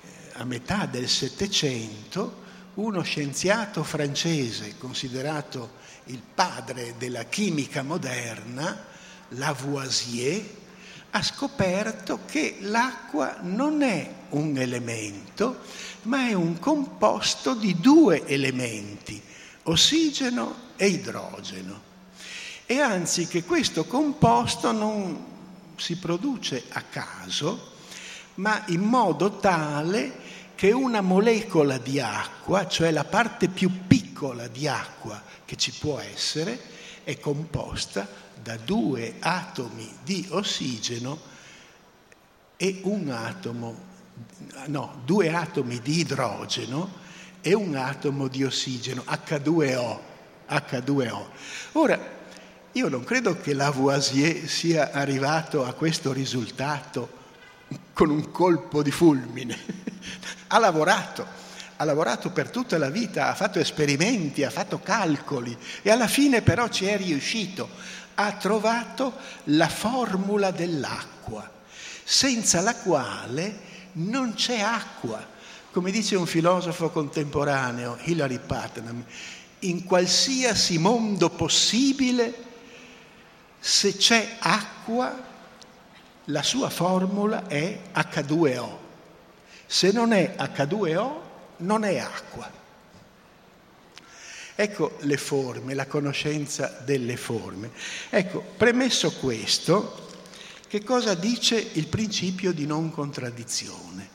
eh, 0.02 0.08
a 0.40 0.44
metà 0.44 0.88
del 0.88 1.08
Settecento, 1.08 2.46
uno 2.76 3.04
scienziato 3.04 3.84
francese 3.84 4.76
considerato 4.80 5.74
il 6.06 6.20
padre 6.34 6.96
della 6.98 7.26
chimica 7.26 7.84
moderna, 7.84 8.86
Lavoisier, 9.30 10.44
ha 11.12 11.22
scoperto 11.22 12.22
che 12.26 12.58
l'acqua 12.62 13.38
non 13.42 13.84
è 13.84 14.14
un 14.30 14.58
elemento, 14.58 15.60
ma 16.04 16.28
è 16.28 16.34
un 16.34 16.58
composto 16.58 17.54
di 17.54 17.80
due 17.80 18.26
elementi, 18.26 19.22
ossigeno 19.64 20.66
e 20.78 20.88
idrogeno. 20.88 21.82
E 22.66 22.80
anzi 22.80 23.28
che 23.28 23.44
questo 23.44 23.86
composto 23.86 24.72
non 24.72 25.26
si 25.76 25.98
produce 25.98 26.64
a 26.70 26.82
caso, 26.84 27.76
ma 28.36 28.64
in 28.68 28.82
modo 28.82 29.38
tale 29.38 30.26
che 30.56 30.72
una 30.72 31.02
molecola 31.02 31.78
di 31.78 32.00
acqua, 32.00 32.68
cioè 32.68 32.92
la 32.92 33.04
parte 33.04 33.48
più 33.48 33.86
piccola 33.86 34.48
di 34.48 34.68
acqua 34.68 35.22
che 35.46 35.56
ci 35.56 35.72
può 35.72 36.00
essere, 36.00 36.60
è 37.04 37.20
composta 37.20 38.08
da 38.42 38.58
due 38.58 39.16
atomi 39.20 39.90
di 40.04 40.26
ossigeno 40.30 41.20
e 42.58 42.82
un 42.84 43.10
atomo, 43.10 43.76
no, 44.66 45.02
due 45.06 45.34
atomi 45.34 45.80
di 45.80 46.00
idrogeno 46.00 47.06
e 47.42 47.54
un 47.54 47.76
atomo 47.76 48.28
di 48.28 48.44
ossigeno, 48.44 49.04
H2O. 49.08 50.07
H2O. 50.50 51.26
Ora, 51.74 52.16
io 52.74 52.90
non 52.90 53.04
credo 53.04 53.40
che 53.40 53.54
Lavoisier 53.54 54.48
sia 54.48 54.92
arrivato 54.92 55.66
a 55.66 55.74
questo 55.74 56.14
risultato 56.14 57.10
con 57.94 58.10
un 58.10 58.32
colpo 58.32 58.84
di 58.84 58.92
fulmine. 58.92 59.58
ha 60.48 60.60
lavorato, 60.60 61.26
ha 61.78 61.84
lavorato 61.84 62.30
per 62.32 62.50
tutta 62.50 62.78
la 62.78 62.90
vita, 62.90 63.30
ha 63.30 63.36
fatto 63.36 63.60
esperimenti, 63.60 64.44
ha 64.44 64.50
fatto 64.50 64.80
calcoli 64.80 65.58
e 65.82 65.90
alla 65.90 66.08
fine 66.08 66.42
però 66.42 66.68
ci 66.68 66.86
è 66.86 66.98
riuscito. 66.98 67.68
Ha 68.16 68.34
trovato 68.34 69.14
la 69.46 69.70
formula 69.70 70.52
dell'acqua, 70.52 71.50
senza 72.04 72.62
la 72.62 72.76
quale 72.76 73.60
non 73.94 74.34
c'è 74.34 74.60
acqua. 74.60 75.36
Come 75.72 75.92
dice 75.92 76.16
un 76.16 76.26
filosofo 76.26 76.90
contemporaneo, 76.90 77.98
Hilary 78.02 78.40
Putnam, 78.40 79.04
in 79.60 79.84
qualsiasi 79.86 80.78
mondo 80.78 81.30
possibile, 81.30 82.46
se 83.60 83.96
c'è 83.96 84.38
acqua, 84.40 85.26
la 86.26 86.44
sua 86.44 86.70
formula 86.70 87.48
è 87.48 87.80
H2O. 87.94 88.78
Se 89.66 89.92
non 89.92 90.14
è 90.14 90.36
H2O, 90.38 91.20
non 91.58 91.84
è 91.84 91.98
acqua. 91.98 92.50
Ecco 94.60 94.98
le 95.02 95.18
forme, 95.18 95.74
la 95.74 95.86
conoscenza 95.86 96.82
delle 96.84 97.18
forme. 97.18 97.72
Ecco, 98.10 98.44
premesso 98.58 99.12
questo, 99.14 100.06
che 100.68 100.84
cosa 100.84 101.14
dice 101.14 101.56
il 101.74 101.88
principio 101.88 102.52
di 102.52 102.66
non 102.66 102.92
contraddizione? 102.92 104.10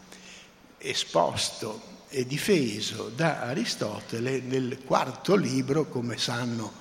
Esposto 0.79 1.92
e 2.15 2.27
difeso 2.27 3.11
da 3.15 3.41
Aristotele 3.41 4.41
nel 4.41 4.81
quarto 4.85 5.35
libro, 5.35 5.87
come 5.87 6.19
sanno 6.19 6.75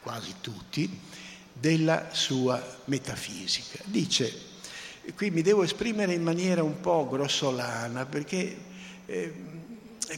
quasi 0.00 0.34
tutti, 0.40 0.88
della 1.52 2.08
sua 2.12 2.64
metafisica. 2.84 3.82
Dice, 3.84 4.32
qui 5.16 5.30
mi 5.32 5.42
devo 5.42 5.64
esprimere 5.64 6.14
in 6.14 6.22
maniera 6.22 6.62
un 6.62 6.78
po' 6.78 7.08
grossolana 7.08 8.06
perché, 8.06 8.56
eh, 9.06 9.34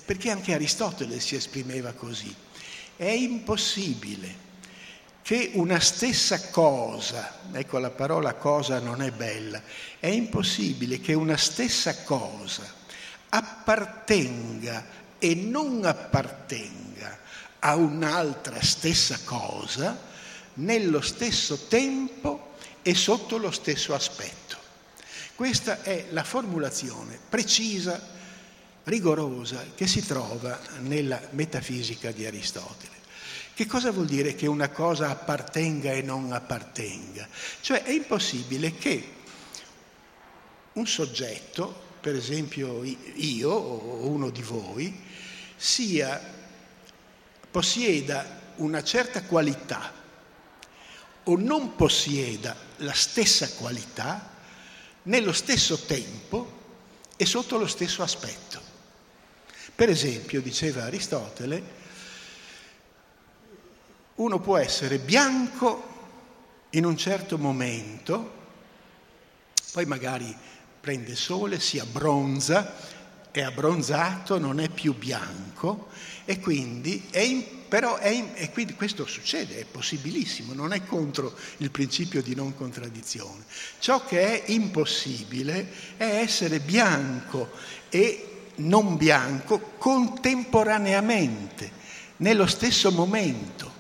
perché 0.05 0.31
anche 0.31 0.53
Aristotele 0.53 1.19
si 1.19 1.37
esprimeva 1.37 1.93
così. 1.95 2.33
È 2.97 3.09
impossibile 3.09 4.43
che 5.23 5.53
una 5.55 5.81
stessa 5.81 6.51
cosa, 6.51 7.41
ecco 7.53 7.79
la 7.79 7.91
parola 7.91 8.35
cosa 8.35 8.81
non 8.81 9.01
è 9.01 9.11
bella, 9.11 9.63
è 9.99 10.09
impossibile 10.09 11.01
che 11.01 11.15
una 11.15 11.39
stessa 11.39 12.03
cosa 12.03 12.83
appartenga 13.35 14.87
e 15.19 15.35
non 15.35 15.85
appartenga 15.85 17.19
a 17.59 17.75
un'altra 17.75 18.63
stessa 18.63 19.19
cosa 19.25 19.99
nello 20.55 21.01
stesso 21.01 21.67
tempo 21.67 22.53
e 22.83 22.95
sotto 22.95 23.37
lo 23.37 23.51
stesso 23.51 23.93
aspetto. 23.93 24.57
Questa 25.35 25.83
è 25.83 26.07
la 26.11 26.23
formulazione 26.23 27.19
precisa, 27.29 28.01
rigorosa 28.85 29.65
che 29.75 29.89
si 29.89 30.07
trova 30.07 30.61
nella 30.81 31.21
metafisica 31.31 32.13
di 32.13 32.25
Aristotele. 32.27 32.93
Che 33.53 33.67
cosa 33.67 33.91
vuol 33.91 34.07
dire 34.07 34.37
che 34.37 34.47
una 34.47 34.69
cosa 34.69 35.11
appartenga 35.11 35.91
e 35.91 36.03
non 36.03 36.33
appartenga? 36.33 37.27
Cioè 37.61 37.83
è 37.83 37.91
impossibile 37.91 38.77
che 38.77 39.13
un 40.75 40.87
soggetto, 40.87 41.84
per 42.05 42.17
esempio 42.17 42.85
io 42.85 43.51
o 43.51 44.07
uno 44.09 44.29
di 44.29 44.43
voi, 44.43 44.95
sia, 45.57 46.21
possieda 47.51 48.53
una 48.57 48.85
certa 48.85 49.23
qualità 49.23 49.91
o 51.23 51.37
non 51.39 51.77
possieda 51.77 52.55
la 52.77 52.93
stessa 52.93 53.49
qualità 53.53 54.33
nello 55.05 55.33
stesso 55.33 55.79
tempo 55.79 56.63
e 57.17 57.25
sotto 57.25 57.57
lo 57.57 57.67
stesso 57.67 58.03
aspetto. 58.03 58.61
Per 59.75 59.89
esempio, 59.89 60.43
diceva 60.43 60.83
Aristotele, 60.83 61.63
uno 64.17 64.41
può 64.41 64.59
essere 64.59 64.99
bianco 64.99 66.69
in 66.73 66.85
un 66.85 66.99
certo 66.99 67.39
momento, 67.39 68.43
poi 69.73 69.87
magari 69.87 70.37
prende 70.85 71.17
sole, 71.17 71.61
si 71.61 71.79
abbronza, 71.79 72.75
è 73.31 73.41
abbronzato, 73.41 74.39
non 74.39 74.61
è 74.61 74.69
più 74.69 74.95
bianco 74.95 75.89
e 76.27 76.39
quindi 76.39 77.07
è 77.11 77.21
in 77.21 77.63
però 77.67 77.97
è, 77.97 78.33
e 78.35 78.51
quindi 78.53 78.75
questo 78.75 79.07
succede, 79.07 79.59
è 79.59 79.65
possibilissimo, 79.65 80.53
non 80.53 80.75
è 80.75 80.85
contro 80.85 81.35
il 81.57 81.71
principio 81.71 82.23
di 82.23 82.35
non 82.35 82.55
contraddizione. 82.55 83.45
Ciò 83.79 84.05
che 84.05 84.45
è 84.45 84.53
impossibile 84.53 85.73
è 85.97 86.05
essere 86.05 86.61
bianco 86.61 87.51
e 87.89 88.51
non 88.57 88.97
bianco 88.97 89.73
contemporaneamente, 89.79 91.73
nello 92.19 92.47
stesso 92.47 92.93
momento. 92.93 93.73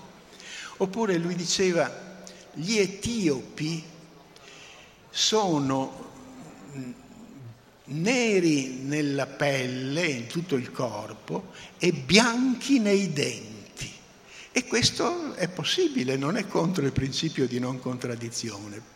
Oppure 0.79 1.19
lui 1.19 1.37
diceva, 1.37 2.25
gli 2.55 2.79
etiopi 2.79 3.85
sono 5.11 6.04
neri 7.87 8.79
nella 8.83 9.27
pelle, 9.27 10.07
in 10.07 10.27
tutto 10.27 10.57
il 10.57 10.70
corpo, 10.70 11.53
e 11.79 11.92
bianchi 11.92 12.79
nei 12.79 13.12
denti. 13.12 13.90
E 14.53 14.64
questo 14.66 15.35
è 15.35 15.49
possibile, 15.49 16.16
non 16.16 16.37
è 16.37 16.47
contro 16.47 16.85
il 16.85 16.92
principio 16.92 17.47
di 17.47 17.59
non 17.59 17.81
contraddizione. 17.81 18.92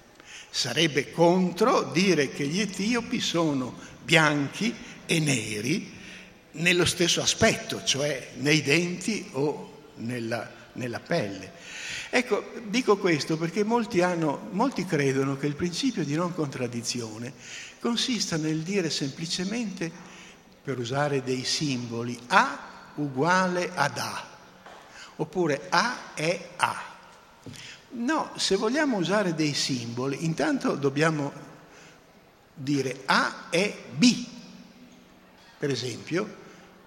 Sarebbe 0.51 1.11
contro 1.11 1.91
dire 1.93 2.31
che 2.31 2.47
gli 2.47 2.61
etiopi 2.61 3.21
sono 3.21 3.77
bianchi 4.03 4.75
e 5.05 5.19
neri 5.19 5.97
nello 6.53 6.87
stesso 6.87 7.21
aspetto, 7.21 7.83
cioè 7.85 8.31
nei 8.39 8.63
denti 8.63 9.29
o 9.33 9.91
nella, 9.97 10.51
nella 10.75 11.01
pelle. 11.01 11.53
Ecco, 12.11 12.53
dico 12.65 12.97
questo 12.97 13.37
perché 13.37 13.65
molti, 13.65 14.01
hanno, 14.01 14.49
molti 14.53 14.87
credono 14.87 15.37
che 15.37 15.47
il 15.47 15.57
principio 15.57 16.05
di 16.05 16.15
non 16.15 16.33
contraddizione 16.33 17.35
consista 17.81 18.37
nel 18.37 18.63
dire 18.63 18.91
semplicemente 18.91 19.91
per 20.63 20.79
usare 20.79 21.23
dei 21.23 21.45
simboli, 21.45 22.19
A 22.29 22.93
uguale 22.97 23.71
ad 23.75 23.99
A, 23.99 24.27
oppure 25.17 25.67
A 25.71 26.15
è 26.15 26.51
A. 26.57 26.83
No, 27.91 28.33
se 28.37 28.57
vogliamo 28.57 28.99
usare 28.99 29.35
dei 29.35 29.55
simboli, 29.55 30.25
intanto 30.25 30.75
dobbiamo 30.75 31.33
dire 32.53 33.03
A 33.07 33.49
è 33.51 33.75
B. 33.91 34.27
Per 35.59 35.71
esempio, 35.71 36.37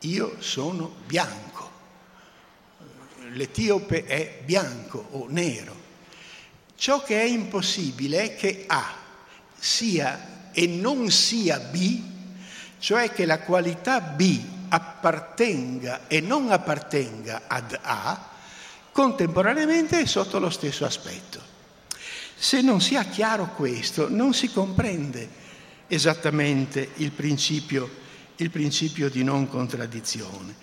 io 0.01 0.35
sono 0.39 0.95
bianco, 1.05 1.71
l'etiope 3.31 4.05
è 4.05 4.41
bianco 4.45 5.07
o 5.11 5.25
nero. 5.29 5.75
Ciò 6.75 7.03
che 7.03 7.21
è 7.21 7.25
impossibile 7.25 8.23
è 8.23 8.35
che 8.35 8.65
A 8.67 8.95
sia 9.57 10.30
e 10.51 10.67
non 10.67 11.09
sia 11.11 11.59
B, 11.59 12.01
cioè 12.79 13.11
che 13.11 13.25
la 13.25 13.39
qualità 13.39 13.99
B 14.01 14.39
appartenga 14.69 16.07
e 16.07 16.21
non 16.21 16.51
appartenga 16.51 17.43
ad 17.47 17.77
A, 17.81 18.29
contemporaneamente 18.91 20.01
e 20.01 20.05
sotto 20.05 20.39
lo 20.39 20.49
stesso 20.49 20.85
aspetto. 20.85 21.39
Se 22.35 22.61
non 22.61 22.81
si 22.81 22.95
ha 22.95 23.03
chiaro 23.03 23.53
questo, 23.55 24.09
non 24.09 24.33
si 24.33 24.51
comprende 24.51 25.29
esattamente 25.87 26.91
il 26.95 27.11
principio, 27.11 27.89
il 28.37 28.49
principio 28.49 29.09
di 29.09 29.23
non 29.23 29.47
contraddizione. 29.47 30.55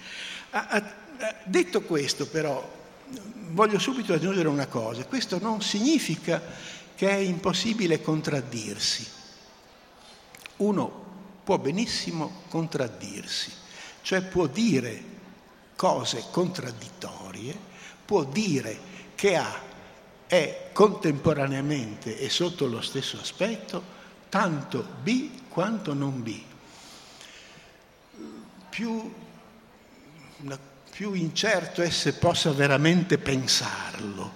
Detto 1.44 1.82
questo, 1.82 2.26
però, 2.26 2.76
voglio 3.50 3.78
subito 3.78 4.12
aggiungere 4.12 4.48
una 4.48 4.66
cosa. 4.66 5.04
Questo 5.04 5.38
non 5.40 5.62
significa 5.62 6.42
che 6.94 7.08
è 7.08 7.16
impossibile 7.16 8.00
contraddirsi. 8.00 9.06
Uno 10.58 11.06
può 11.44 11.58
benissimo 11.58 12.42
contraddirsi, 12.48 13.52
cioè 14.02 14.22
può 14.22 14.46
dire 14.46 15.02
cose 15.76 16.24
contraddittorie, 16.30 17.56
può 18.04 18.24
dire 18.24 18.78
che 19.14 19.36
A 19.36 19.60
è 20.26 20.70
contemporaneamente 20.72 22.18
e 22.18 22.28
sotto 22.28 22.66
lo 22.66 22.80
stesso 22.80 23.18
aspetto 23.18 23.96
tanto 24.28 24.86
B 25.02 25.48
quanto 25.48 25.94
non 25.94 26.22
B. 26.22 26.40
Più, 28.68 29.12
più 30.90 31.12
incerto 31.14 31.82
è 31.82 31.90
se 31.90 32.14
possa 32.14 32.52
veramente 32.52 33.18
pensarlo, 33.18 34.30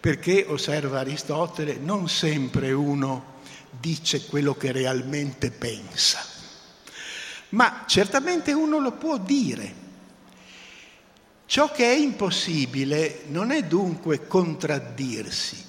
perché, 0.00 0.44
osserva 0.48 1.00
Aristotele, 1.00 1.76
non 1.76 2.08
sempre 2.08 2.72
uno 2.72 3.36
dice 3.70 4.26
quello 4.26 4.54
che 4.54 4.72
realmente 4.72 5.50
pensa, 5.50 6.36
ma 7.50 7.84
certamente 7.86 8.52
uno 8.52 8.78
lo 8.78 8.92
può 8.92 9.18
dire. 9.18 9.86
Ciò 11.46 11.72
che 11.72 11.90
è 11.90 11.96
impossibile 11.96 13.22
non 13.28 13.50
è 13.50 13.64
dunque 13.64 14.26
contraddirsi, 14.26 15.64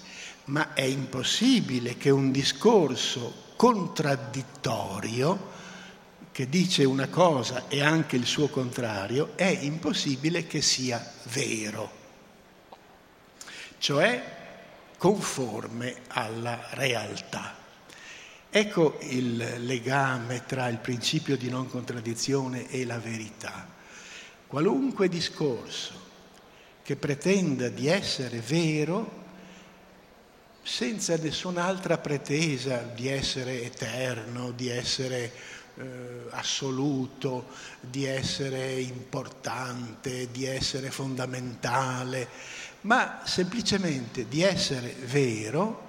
ma 0.45 0.73
è 0.73 0.81
impossibile 0.81 1.95
che 1.95 2.09
un 2.09 2.31
discorso 2.31 3.47
contraddittorio 3.55 5.57
che 6.31 6.47
dice 6.47 6.85
una 6.85 7.09
cosa 7.09 7.65
e 7.67 7.81
anche 7.81 8.15
il 8.15 8.25
suo 8.25 8.47
contrario, 8.47 9.33
è 9.35 9.43
impossibile 9.43 10.47
che 10.47 10.61
sia 10.61 11.05
vero, 11.23 11.91
cioè 13.77 14.37
conforme 14.97 15.95
alla 16.07 16.67
realtà. 16.71 17.58
Ecco 18.51 18.97
il 19.01 19.63
legame 19.63 20.43
tra 20.47 20.67
il 20.69 20.79
principio 20.79 21.37
di 21.37 21.49
non 21.49 21.69
contraddizione 21.69 22.67
e 22.69 22.83
la 22.83 22.97
verità. 22.97 23.67
Qualunque 24.47 25.07
discorso 25.07 26.07
che 26.81 26.95
pretenda 26.95 27.69
di 27.69 27.85
essere 27.85 28.39
vero 28.39 29.27
senza 30.63 31.15
nessun'altra 31.17 31.99
pretesa 31.99 32.77
di 32.77 33.07
essere 33.07 33.61
eterno, 33.61 34.49
di 34.49 34.69
essere 34.69 35.31
eh, 35.75 35.83
assoluto, 36.31 37.49
di 37.79 38.05
essere 38.05 38.79
importante, 38.79 40.31
di 40.31 40.45
essere 40.45 40.89
fondamentale, 40.89 42.27
ma 42.81 43.21
semplicemente 43.25 44.27
di 44.27 44.41
essere 44.41 44.91
vero, 45.05 45.88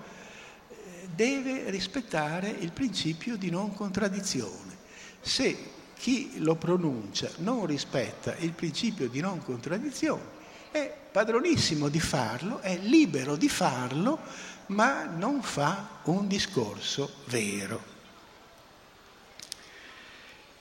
deve 1.15 1.71
rispettare 1.71 2.49
il 2.49 2.73
principio 2.73 3.37
di 3.37 3.51
non 3.51 3.75
contraddizione. 3.75 4.79
Se 5.21 5.71
chi 5.95 6.39
lo 6.39 6.55
pronuncia 6.55 7.31
non 7.39 7.67
rispetta 7.67 8.35
il 8.37 8.53
principio 8.53 9.09
di 9.09 9.21
non 9.21 9.43
contraddizione, 9.43 10.39
è 10.71 10.93
padronissimo 11.11 11.89
di 11.89 12.01
farlo, 12.01 12.61
è 12.61 12.77
libero 12.79 13.37
di 13.37 13.49
farlo, 13.49 14.19
ma 14.67 15.05
non 15.05 15.43
fa 15.43 16.01
un 16.05 16.27
discorso 16.27 17.13
vero. 17.27 17.99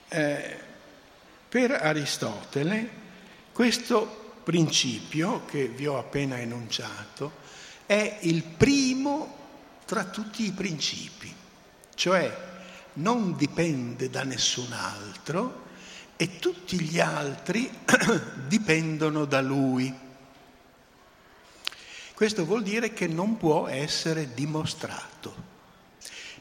Eh, 0.08 0.58
per 1.48 1.72
Aristotele 1.72 2.90
questo 3.52 4.34
principio 4.42 5.44
che 5.44 5.68
vi 5.68 5.86
ho 5.86 5.98
appena 5.98 6.38
enunciato 6.40 7.32
è 7.86 8.18
il 8.22 8.42
primo 8.42 9.36
tra 9.90 10.04
tutti 10.04 10.46
i 10.46 10.52
principi, 10.52 11.34
cioè 11.96 12.32
non 12.92 13.36
dipende 13.36 14.08
da 14.08 14.22
nessun 14.22 14.72
altro 14.72 15.66
e 16.14 16.38
tutti 16.38 16.80
gli 16.80 17.00
altri 17.00 17.68
dipendono 18.46 19.24
da 19.24 19.40
lui. 19.40 19.92
Questo 22.14 22.44
vuol 22.44 22.62
dire 22.62 22.92
che 22.92 23.08
non 23.08 23.36
può 23.36 23.66
essere 23.66 24.32
dimostrato, 24.32 25.34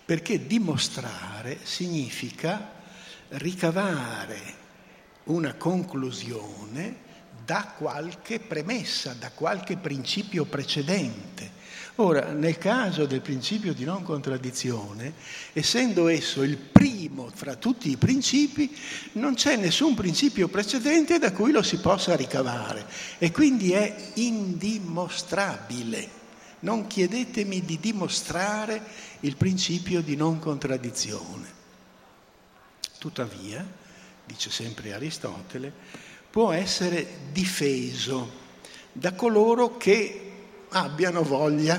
perché 0.06 0.46
dimostrare 0.46 1.58
significa 1.64 2.72
ricavare 3.30 4.54
una 5.24 5.56
conclusione 5.56 6.98
da 7.44 7.74
qualche 7.76 8.40
premessa, 8.40 9.14
da 9.14 9.32
qualche 9.32 9.76
principio 9.76 10.46
precedente. 10.46 11.58
Ora, 12.02 12.32
nel 12.32 12.58
caso 12.58 13.06
del 13.06 13.20
principio 13.20 13.74
di 13.74 13.84
non 13.84 14.04
contraddizione, 14.04 15.16
essendo 15.52 16.08
esso 16.08 16.44
il 16.44 16.56
primo 16.56 17.30
fra 17.34 17.58
tutti 17.58 17.90
i 17.90 17.98
principi, 17.98 18.74
non 19.14 19.34
c'è 19.34 19.58
nessun 19.58 19.96
principio 19.96 20.48
precedente 20.48 21.20
da 21.20 21.34
cui 21.34 21.52
lo 21.52 21.62
si 21.62 21.78
possa 21.80 22.16
ricavare 22.16 22.86
e 23.18 23.32
quindi 23.32 23.74
è 23.74 24.12
indimostrabile. 24.14 26.08
Non 26.62 26.88
chiedetemi 26.88 27.66
di 27.66 27.78
dimostrare 27.82 28.82
il 29.22 29.36
principio 29.36 30.02
di 30.02 30.16
non 30.16 30.40
contraddizione. 30.40 31.52
Tuttavia, 32.98 33.68
dice 34.26 34.50
sempre 34.50 34.94
Aristotele, 34.94 35.70
può 36.30 36.54
essere 36.54 37.06
difeso 37.34 38.32
da 38.94 39.12
coloro 39.12 39.76
che 39.76 40.29
abbiano 40.70 41.24
voglia, 41.24 41.78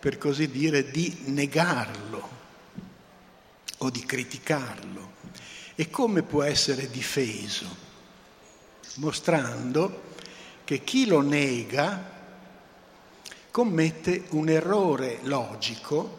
per 0.00 0.18
così 0.18 0.48
dire, 0.48 0.90
di 0.90 1.22
negarlo 1.26 2.28
o 3.78 3.90
di 3.90 4.04
criticarlo. 4.04 5.12
E 5.74 5.90
come 5.90 6.22
può 6.22 6.42
essere 6.42 6.90
difeso? 6.90 7.88
Mostrando 8.96 10.08
che 10.64 10.84
chi 10.84 11.06
lo 11.06 11.20
nega 11.20 12.18
commette 13.50 14.24
un 14.30 14.48
errore 14.48 15.18
logico 15.22 16.18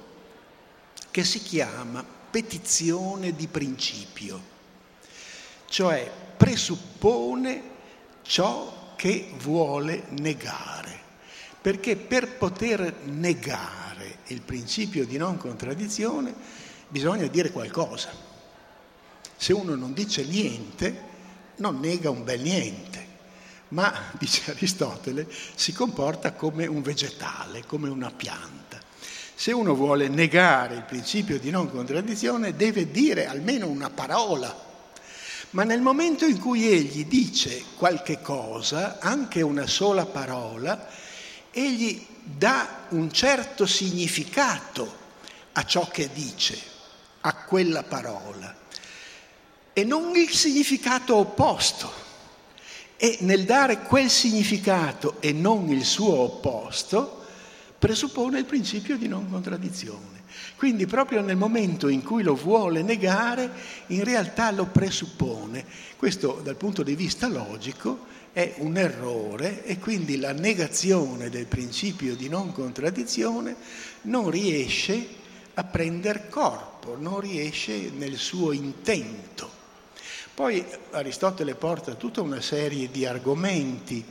che 1.12 1.24
si 1.24 1.40
chiama 1.40 2.04
petizione 2.32 3.36
di 3.36 3.48
principio, 3.48 4.42
cioè 5.68 6.10
presuppone 6.38 7.70
ciò 8.22 8.94
che 8.96 9.34
vuole 9.38 10.06
negare 10.10 11.01
perché 11.62 11.96
per 11.96 12.38
poter 12.38 13.02
negare 13.06 14.18
il 14.28 14.42
principio 14.42 15.06
di 15.06 15.18
non 15.18 15.38
contraddizione 15.38 16.34
bisogna 16.88 17.28
dire 17.28 17.52
qualcosa. 17.52 18.10
Se 19.36 19.54
uno 19.54 19.76
non 19.76 19.94
dice 19.94 20.24
niente, 20.24 21.10
non 21.58 21.80
nega 21.80 22.10
un 22.10 22.24
bel 22.24 22.42
niente, 22.42 23.08
ma, 23.70 23.94
dice 24.18 24.52
Aristotele, 24.52 25.28
si 25.56 25.72
comporta 25.74 26.34
come 26.34 26.66
un 26.66 26.82
vegetale, 26.82 27.64
come 27.66 27.90
una 27.90 28.12
pianta. 28.12 28.80
Se 29.34 29.52
uno 29.52 29.74
vuole 29.74 30.08
negare 30.08 30.76
il 30.76 30.84
principio 30.84 31.40
di 31.40 31.50
non 31.50 31.70
contraddizione, 31.70 32.56
deve 32.56 32.92
dire 32.92 33.26
almeno 33.26 33.68
una 33.68 33.90
parola. 33.90 34.70
Ma 35.52 35.64
nel 35.64 35.82
momento 35.82 36.26
in 36.26 36.40
cui 36.40 36.68
egli 36.68 37.06
dice 37.06 37.64
qualche 37.76 38.22
cosa, 38.22 39.00
anche 39.00 39.42
una 39.42 39.66
sola 39.66 40.06
parola, 40.06 40.88
egli 41.52 42.06
dà 42.24 42.86
un 42.90 43.12
certo 43.12 43.66
significato 43.66 45.00
a 45.54 45.66
ciò 45.66 45.88
che 45.88 46.10
dice, 46.14 46.60
a 47.22 47.34
quella 47.36 47.84
parola. 47.84 48.60
e 49.74 49.84
non 49.86 50.16
il 50.16 50.30
significato 50.30 51.16
opposto. 51.16 52.10
E 52.98 53.18
nel 53.22 53.46
dare 53.46 53.80
quel 53.80 54.10
significato 54.10 55.16
e 55.22 55.32
non 55.32 55.70
il 55.70 55.86
suo 55.86 56.20
opposto, 56.20 57.26
presuppone 57.80 58.38
il 58.38 58.46
principio 58.46 58.98
di 58.98 59.08
non 59.08 59.30
contraddizione. 59.30 60.20
Quindi 60.56 60.86
proprio 60.86 61.22
nel 61.22 61.38
momento 61.38 61.88
in 61.88 62.04
cui 62.04 62.22
lo 62.22 62.36
vuole 62.36 62.84
negare, 62.84 63.50
in 63.88 64.04
realtà 64.04 64.52
lo 64.52 64.66
presuppone. 64.66 65.66
Questo 65.98 66.42
dal 66.44 66.56
punto 66.56 66.84
di 66.84 66.96
vista 66.96 67.28
logico 67.28 68.06
è 68.34 68.56
un 68.58 68.78
errore 68.78 69.66
e 69.66 69.78
quindi 69.78 70.18
la 70.18 70.32
negazione 70.32 71.30
del 71.30 71.48
principio 71.48 72.16
di 72.16 72.30
non 72.30 72.52
contraddizione 72.54 73.56
non 74.04 74.30
riesce 74.30 75.20
a 75.54 75.64
prendere 75.64 76.30
corpo, 76.30 76.96
non 76.98 77.20
riesce 77.20 77.90
nel 77.90 78.16
suo 78.16 78.54
intento. 78.54 79.60
Poi 80.34 80.66
Aristotele 80.92 81.56
porta 81.56 81.96
tutta 81.96 82.22
una 82.22 82.42
serie 82.42 82.90
di 82.90 83.06
argomenti 83.06 84.04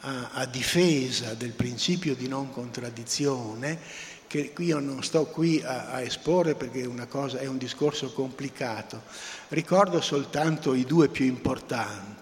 a, 0.00 0.30
a 0.32 0.46
difesa 0.46 1.32
del 1.32 1.52
principio 1.52 2.14
di 2.14 2.28
non 2.28 2.50
contraddizione 2.50 3.78
che 4.26 4.52
io 4.58 4.78
non 4.80 5.02
sto 5.02 5.26
qui 5.26 5.62
a, 5.62 5.92
a 5.92 6.00
esporre 6.02 6.54
perché 6.54 6.82
è, 6.82 7.08
cosa, 7.08 7.38
è 7.38 7.46
un 7.46 7.58
discorso 7.58 8.12
complicato. 8.12 9.02
Ricordo 9.48 10.00
soltanto 10.00 10.74
i 10.74 10.84
due 10.84 11.08
più 11.08 11.24
importanti. 11.24 12.15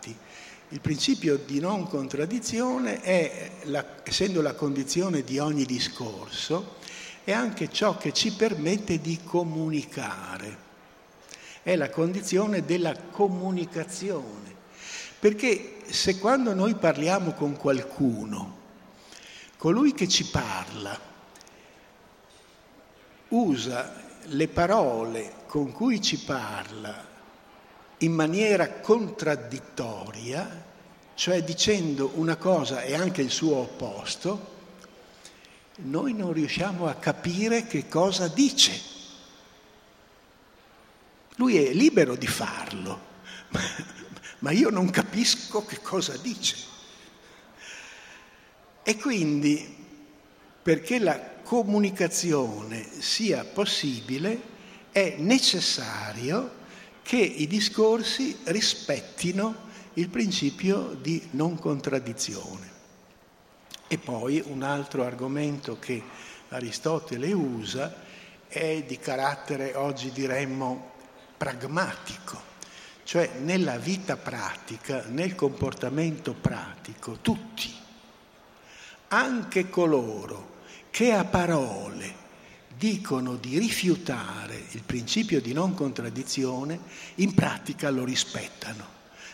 Il 0.75 0.81
principio 0.81 1.37
di 1.37 1.61
non 1.61 1.87
contraddizione 1.87 3.01
è, 3.01 3.51
la, 3.67 3.87
essendo 4.03 4.43
la 4.43 4.55
condizione 4.55 5.23
di 5.23 5.39
ogni 5.39 5.65
discorso, 5.65 6.79
è 7.23 7.31
anche 7.31 7.71
ciò 7.71 7.97
che 7.97 8.13
ci 8.13 8.33
permette 8.33 8.99
di 8.99 9.21
comunicare. 9.23 10.59
È 11.63 11.77
la 11.77 11.91
condizione 11.91 12.65
della 12.65 12.93
comunicazione. 12.97 14.53
Perché 15.21 15.77
se 15.87 16.19
quando 16.19 16.55
noi 16.55 16.75
parliamo 16.75 17.35
con 17.35 17.57
qualcuno, 17.57 18.57
colui 19.57 19.95
che 19.95 20.09
ci 20.09 20.25
parla 20.25 20.99
usa 23.29 24.03
le 24.25 24.49
parole 24.49 25.35
con 25.47 25.71
cui 25.71 26.03
ci 26.03 26.19
parla 26.19 27.13
in 27.99 28.13
maniera 28.13 28.69
contraddittoria, 28.81 30.65
cioè 31.15 31.43
dicendo 31.43 32.13
una 32.15 32.37
cosa 32.37 32.83
e 32.83 32.95
anche 32.95 33.23
il 33.23 33.31
suo 33.31 33.57
opposto, 33.57 34.53
noi 35.77 36.13
non 36.13 36.33
riusciamo 36.33 36.87
a 36.87 36.95
capire 36.95 37.67
che 37.67 37.89
cosa 37.89 38.29
dice. 38.29 38.93
Lui 41.37 41.57
è 41.57 41.73
libero 41.73 42.15
di 42.15 42.27
farlo, 42.27 43.01
ma 44.41 44.51
io 44.53 44.71
non 44.71 44.89
capisco 44.91 45.65
che 45.65 45.81
cosa 45.81 46.17
dice. 46.17 46.57
E 48.85 48.97
quindi, 48.97 49.77
perché 50.63 50.99
la 50.99 51.19
comunicazione 51.43 52.87
sia 53.01 53.45
possibile, 53.45 54.53
è 54.93 55.17
necessario 55.19 56.54
che 57.05 57.19
i 57.19 57.47
discorsi 57.47 58.35
rispettino 58.45 59.55
il 59.95 60.09
principio 60.09 60.97
di 61.01 61.29
non 61.33 61.59
contraddizione. 61.59 62.73
E 63.87 63.99
poi 63.99 64.43
un 64.47 64.63
altro 64.63 65.05
argomento 65.05 65.79
che 65.79 66.03
Aristotele 66.49 67.31
usa 67.33 67.95
è 68.49 68.83
di 68.87 68.99
carattere, 68.99 69.75
oggi 69.75 70.13
diremmo, 70.13 70.93
pragmatico, 71.37 72.41
cioè 73.05 73.33
nella 73.41 73.77
vita 73.77 74.17
pratica, 74.17 75.05
nel 75.09 75.35
comportamento 75.35 76.33
pratico, 76.33 77.19
tutti, 77.21 77.71
anche 79.09 79.69
coloro 79.69 80.53
che 80.91 81.13
a 81.13 81.25
parole 81.25 82.23
dicono 82.77 83.37
di 83.37 83.59
rifiutare 83.59 84.65
il 84.73 84.83
principio 84.85 85.41
di 85.41 85.53
non 85.53 85.75
contraddizione, 85.75 86.79
in 87.17 87.35
pratica 87.35 87.91
lo 87.91 88.05
rispettano. 88.05 88.87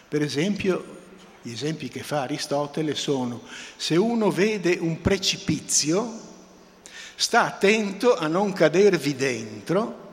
Per 0.08 0.22
esempio, 0.22 0.98
gli 1.42 1.52
esempi 1.52 1.88
che 1.88 2.02
fa 2.02 2.22
Aristotele 2.22 2.94
sono 2.94 3.42
se 3.76 3.96
uno 3.96 4.30
vede 4.30 4.76
un 4.78 5.00
precipizio, 5.00 6.28
sta 7.16 7.44
attento 7.44 8.16
a 8.16 8.26
non 8.26 8.52
cadervi 8.52 9.14
dentro, 9.14 10.08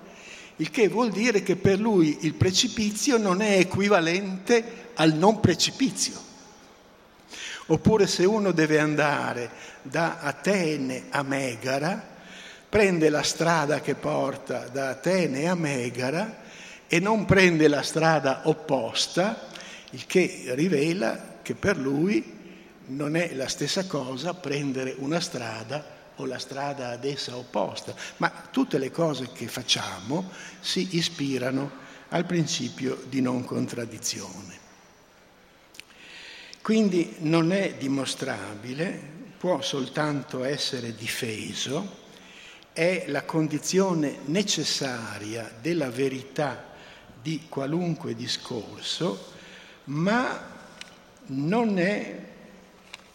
il 0.58 0.72
che 0.72 0.88
vuol 0.88 1.12
dire 1.12 1.44
che 1.44 1.56
per 1.56 1.80
lui 1.80 2.18
il 2.22 2.34
precipizio 2.34 3.18
non 3.18 3.42
è 3.42 3.58
equivalente 3.58 4.92
al 4.96 5.14
non 5.14 5.40
precipizio. 5.40 6.26
Oppure 7.68 8.08
se 8.08 8.26
uno 8.26 8.52
deve 8.52 8.80
andare 8.80 9.52
da 9.82 10.20
Atene 10.20 11.06
a 11.10 11.22
Megara, 11.22 12.16
prende 12.70 13.10
la 13.10 13.24
strada 13.24 13.82
che 13.82 13.96
porta 13.96 14.68
da 14.68 14.90
Atene 14.90 15.48
a 15.48 15.56
Megara 15.56 16.46
e 16.88 17.00
non 17.00 17.26
prende 17.26 17.68
la 17.68 17.82
strada 17.82 18.42
opposta, 18.46 19.48
il 19.92 20.06
che 20.06 20.46
rivela 20.50 21.38
che 21.42 21.56
per 21.56 21.78
lui 21.78 22.36
non 22.88 23.16
è 23.16 23.34
la 23.34 23.48
stessa 23.48 23.86
cosa 23.86 24.34
prendere 24.34 24.96
una 24.98 25.20
strada 25.20 25.96
o 26.16 26.26
la 26.26 26.40
strada 26.40 26.90
ad 26.90 27.06
essa 27.06 27.36
opposta, 27.36 27.94
ma 28.18 28.32
tutte 28.52 28.78
le 28.78 28.92
cose 28.92 29.32
che 29.32 29.48
facciamo 29.48 30.30
si 30.60 30.96
ispirano 30.96 31.86
al 32.10 32.26
principio 32.26 33.04
di 33.08 33.22
non 33.22 33.44
contraddizione. 33.44 34.66
Quindi 36.62 37.16
non 37.20 37.52
è 37.52 37.76
dimostrabile, 37.76 39.16
può 39.38 39.62
soltanto 39.62 40.44
essere 40.44 40.96
difeso, 40.96 42.06
è 42.78 43.06
la 43.08 43.24
condizione 43.24 44.20
necessaria 44.26 45.52
della 45.60 45.90
verità 45.90 46.64
di 47.20 47.48
qualunque 47.50 48.14
discorso, 48.14 49.32
ma 49.86 50.40
non 51.26 51.80
è 51.80 52.26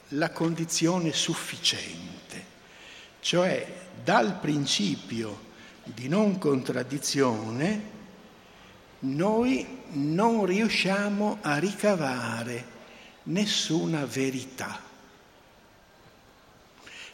la 0.08 0.30
condizione 0.30 1.12
sufficiente. 1.12 2.44
Cioè 3.20 3.72
dal 4.02 4.40
principio 4.40 5.50
di 5.84 6.08
non 6.08 6.38
contraddizione 6.38 7.90
noi 8.98 9.64
non 9.90 10.44
riusciamo 10.44 11.38
a 11.40 11.58
ricavare 11.58 12.66
nessuna 13.24 14.06
verità. 14.06 14.80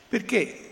Perché 0.09 0.68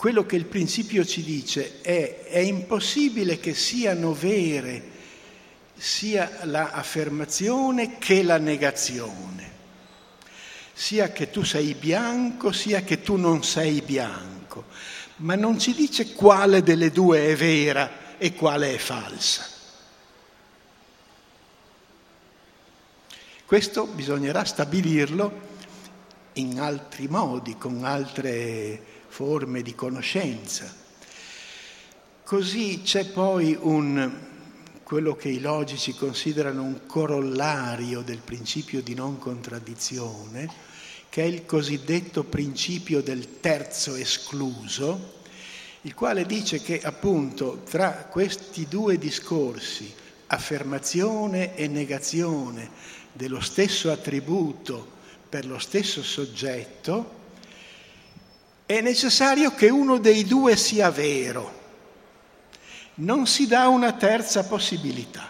quello 0.00 0.24
che 0.24 0.36
il 0.36 0.46
principio 0.46 1.04
ci 1.04 1.22
dice 1.22 1.82
è 1.82 2.24
è 2.24 2.38
impossibile 2.38 3.38
che 3.38 3.52
siano 3.52 4.14
vere 4.14 4.82
sia 5.76 6.38
l'affermazione 6.44 7.98
che 7.98 8.22
la 8.22 8.38
negazione, 8.38 9.52
sia 10.72 11.12
che 11.12 11.28
tu 11.28 11.42
sei 11.42 11.74
bianco, 11.74 12.50
sia 12.50 12.80
che 12.80 13.02
tu 13.02 13.16
non 13.16 13.44
sei 13.44 13.82
bianco, 13.82 14.64
ma 15.16 15.34
non 15.34 15.58
ci 15.58 15.74
dice 15.74 16.14
quale 16.14 16.62
delle 16.62 16.90
due 16.90 17.26
è 17.26 17.36
vera 17.36 18.16
e 18.16 18.32
quale 18.32 18.72
è 18.72 18.78
falsa. 18.78 19.44
Questo 23.44 23.84
bisognerà 23.84 24.44
stabilirlo 24.44 25.48
in 26.34 26.58
altri 26.58 27.06
modi, 27.06 27.58
con 27.58 27.84
altre 27.84 28.99
forme 29.10 29.60
di 29.60 29.74
conoscenza. 29.74 30.72
Così 32.24 32.80
c'è 32.82 33.06
poi 33.06 33.58
un, 33.60 34.10
quello 34.84 35.16
che 35.16 35.28
i 35.28 35.40
logici 35.40 35.94
considerano 35.94 36.62
un 36.62 36.86
corollario 36.86 38.02
del 38.02 38.20
principio 38.20 38.80
di 38.82 38.94
non 38.94 39.18
contraddizione, 39.18 40.48
che 41.08 41.22
è 41.22 41.26
il 41.26 41.44
cosiddetto 41.44 42.22
principio 42.22 43.02
del 43.02 43.40
terzo 43.40 43.96
escluso, 43.96 45.18
il 45.82 45.94
quale 45.94 46.24
dice 46.24 46.62
che 46.62 46.80
appunto 46.80 47.62
tra 47.68 48.06
questi 48.08 48.68
due 48.68 48.96
discorsi, 48.96 49.92
affermazione 50.28 51.56
e 51.56 51.66
negazione, 51.66 52.70
dello 53.12 53.40
stesso 53.40 53.90
attributo 53.90 54.98
per 55.28 55.46
lo 55.46 55.58
stesso 55.58 56.00
soggetto, 56.04 57.18
è 58.70 58.80
necessario 58.80 59.52
che 59.52 59.68
uno 59.68 59.98
dei 59.98 60.24
due 60.24 60.54
sia 60.54 60.92
vero. 60.92 61.58
Non 62.94 63.26
si 63.26 63.48
dà 63.48 63.66
una 63.66 63.94
terza 63.94 64.44
possibilità. 64.44 65.28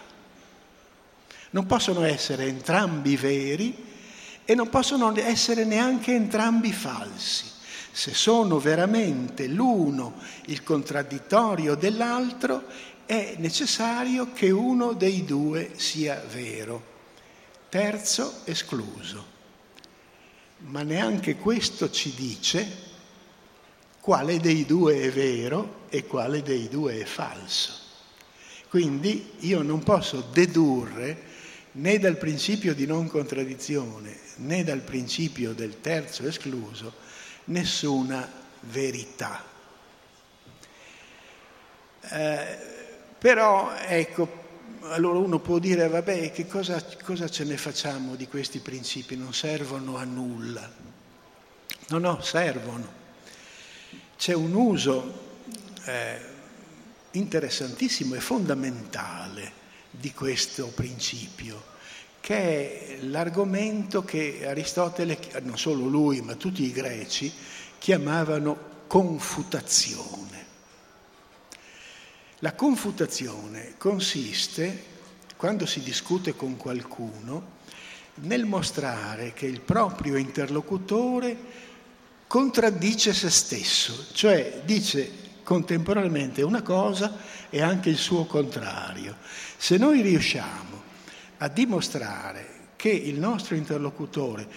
Non 1.49 1.65
possono 1.65 2.03
essere 2.03 2.45
entrambi 2.45 3.15
veri 3.15 3.75
e 4.45 4.53
non 4.53 4.69
possono 4.69 5.11
essere 5.15 5.65
neanche 5.65 6.13
entrambi 6.13 6.71
falsi. 6.71 7.45
Se 7.91 8.13
sono 8.13 8.59
veramente 8.59 9.47
l'uno 9.47 10.19
il 10.45 10.61
contraddittorio 10.61 11.73
dell'altro, 11.73 12.65
è 13.07 13.37
necessario 13.39 14.33
che 14.33 14.51
uno 14.51 14.93
dei 14.93 15.25
due 15.25 15.71
sia 15.77 16.23
vero, 16.31 16.83
terzo 17.69 18.41
escluso. 18.43 19.25
Ma 20.57 20.83
neanche 20.83 21.37
questo 21.37 21.89
ci 21.89 22.13
dice 22.13 22.89
quale 24.01 24.39
dei 24.39 24.65
due 24.65 25.01
è 25.01 25.11
vero 25.11 25.85
e 25.89 26.05
quale 26.05 26.41
dei 26.41 26.67
due 26.67 26.99
è 26.99 27.05
falso. 27.05 27.79
Quindi 28.67 29.33
io 29.39 29.61
non 29.61 29.83
posso 29.83 30.25
dedurre 30.31 31.29
né 31.73 31.99
dal 31.99 32.17
principio 32.17 32.73
di 32.73 32.85
non 32.85 33.07
contraddizione 33.07 34.17
né 34.37 34.63
dal 34.63 34.81
principio 34.81 35.53
del 35.53 35.79
terzo 35.81 36.25
escluso 36.25 36.93
nessuna 37.45 38.29
verità. 38.61 39.43
Eh, 42.09 42.57
però 43.17 43.73
ecco, 43.75 44.39
allora 44.83 45.19
uno 45.19 45.39
può 45.39 45.59
dire, 45.59 45.87
vabbè, 45.87 46.31
che 46.31 46.47
cosa, 46.47 46.83
cosa, 47.03 47.29
ce 47.29 47.43
ne 47.43 47.57
facciamo 47.57 48.15
di 48.15 48.27
questi 48.27 48.59
principi? 48.59 49.15
Non 49.15 49.33
servono 49.33 49.97
a 49.97 50.03
nulla. 50.03 50.69
No, 51.89 51.97
no, 51.97 52.21
servono. 52.21 53.00
C'è 54.21 54.33
un 54.33 54.53
uso 54.53 55.39
eh, 55.85 56.19
interessantissimo 57.13 58.13
e 58.13 58.19
fondamentale 58.19 59.51
di 59.89 60.13
questo 60.13 60.67
principio, 60.67 61.63
che 62.19 62.97
è 62.99 63.01
l'argomento 63.01 64.03
che 64.03 64.45
Aristotele, 64.45 65.17
non 65.41 65.57
solo 65.57 65.87
lui, 65.87 66.21
ma 66.21 66.35
tutti 66.35 66.61
i 66.61 66.71
greci, 66.71 67.33
chiamavano 67.79 68.83
confutazione. 68.85 70.45
La 72.41 72.53
confutazione 72.53 73.73
consiste, 73.79 74.83
quando 75.35 75.65
si 75.65 75.79
discute 75.79 76.35
con 76.35 76.57
qualcuno, 76.57 77.57
nel 78.17 78.45
mostrare 78.45 79.33
che 79.33 79.47
il 79.47 79.61
proprio 79.61 80.15
interlocutore 80.15 81.70
contraddice 82.31 83.13
se 83.13 83.29
stesso, 83.29 84.05
cioè 84.13 84.61
dice 84.63 85.11
contemporaneamente 85.43 86.41
una 86.43 86.61
cosa 86.61 87.17
e 87.49 87.61
anche 87.61 87.89
il 87.89 87.97
suo 87.97 88.23
contrario. 88.23 89.17
Se 89.57 89.75
noi 89.75 89.99
riusciamo 89.99 90.81
a 91.39 91.49
dimostrare 91.49 92.69
che 92.77 92.87
il 92.87 93.19
nostro 93.19 93.55
interlocutore 93.55 94.47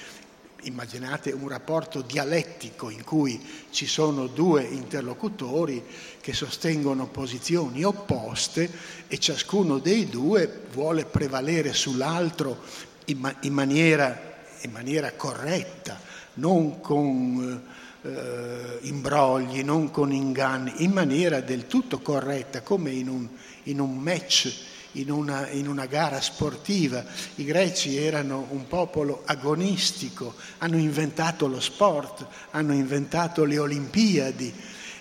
immaginate 0.62 1.32
un 1.32 1.48
rapporto 1.48 2.02
dialettico 2.02 2.90
in 2.90 3.02
cui 3.02 3.44
ci 3.70 3.88
sono 3.88 4.28
due 4.28 4.62
interlocutori 4.62 5.82
che 6.20 6.32
sostengono 6.32 7.08
posizioni 7.08 7.82
opposte 7.82 8.70
e 9.08 9.18
ciascuno 9.18 9.78
dei 9.80 10.08
due 10.08 10.60
vuole 10.70 11.06
prevalere 11.06 11.72
sull'altro 11.72 12.62
in, 13.06 13.18
ma- 13.18 13.34
in, 13.40 13.52
maniera, 13.52 14.16
in 14.60 14.70
maniera, 14.70 15.12
corretta, 15.14 16.13
non 16.34 16.80
con 16.80 17.62
eh, 18.02 18.78
imbrogli, 18.82 19.62
non 19.62 19.90
con 19.90 20.12
inganni, 20.12 20.84
in 20.84 20.92
maniera 20.92 21.40
del 21.40 21.66
tutto 21.66 22.00
corretta, 22.00 22.62
come 22.62 22.90
in 22.90 23.08
un, 23.08 23.28
in 23.64 23.80
un 23.80 23.96
match 23.96 24.72
in 24.94 25.10
una, 25.10 25.48
in 25.50 25.68
una, 25.68 25.86
gara 25.86 26.20
sportiva. 26.20 27.04
I 27.36 27.44
greci 27.44 27.96
erano 27.96 28.46
un 28.50 28.66
popolo 28.66 29.22
agonistico, 29.24 30.34
hanno 30.58 30.76
inventato 30.76 31.46
lo 31.46 31.60
sport, 31.60 32.26
hanno 32.50 32.72
inventato 32.74 33.44
le 33.44 33.58
Olimpiadi 33.58 34.52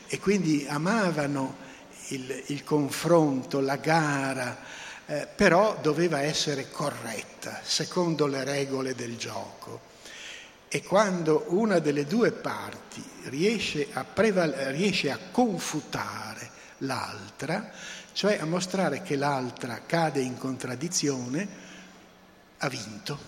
e 0.07 0.19
quindi 0.19 0.65
amavano 0.67 1.57
il, 2.09 2.43
il 2.47 2.63
confronto, 2.63 3.59
la 3.59 3.77
gara, 3.77 4.59
eh, 5.05 5.27
però 5.35 5.77
doveva 5.81 6.21
essere 6.21 6.69
corretta, 6.69 7.59
secondo 7.63 8.27
le 8.27 8.43
regole 8.43 8.95
del 8.95 9.17
gioco. 9.17 9.91
E 10.75 10.81
quando 10.81 11.45
una 11.49 11.77
delle 11.77 12.07
due 12.07 12.31
parti 12.31 13.03
riesce 13.25 13.89
a, 13.93 14.03
preval- 14.03 14.53
riesce 14.71 15.11
a 15.11 15.19
confutare 15.29 16.49
l'altra, 16.79 17.69
cioè 18.11 18.39
a 18.39 18.45
mostrare 18.45 19.03
che 19.03 19.15
l'altra 19.15 19.83
cade 19.85 20.21
in 20.21 20.35
contraddizione, 20.35 21.47
ha 22.57 22.67
vinto, 22.69 23.19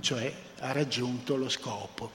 cioè 0.00 0.30
ha 0.58 0.72
raggiunto 0.72 1.36
lo 1.36 1.48
scopo. 1.48 2.12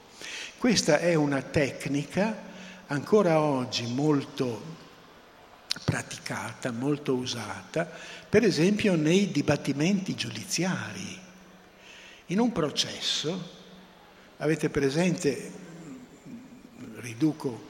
Questa 0.60 1.00
è 1.00 1.16
una 1.16 1.42
tecnica 1.42 2.38
ancora 2.86 3.42
oggi 3.42 3.88
molto 3.88 4.62
praticata, 5.86 6.72
molto 6.72 7.16
usata, 7.16 7.90
per 8.30 8.44
esempio 8.44 8.96
nei 8.96 9.32
dibattimenti 9.32 10.14
giudiziari. 10.14 11.20
In 12.28 12.38
un 12.38 12.52
processo, 12.52 13.57
avete 14.38 14.70
presente, 14.70 15.52
riduco 16.98 17.66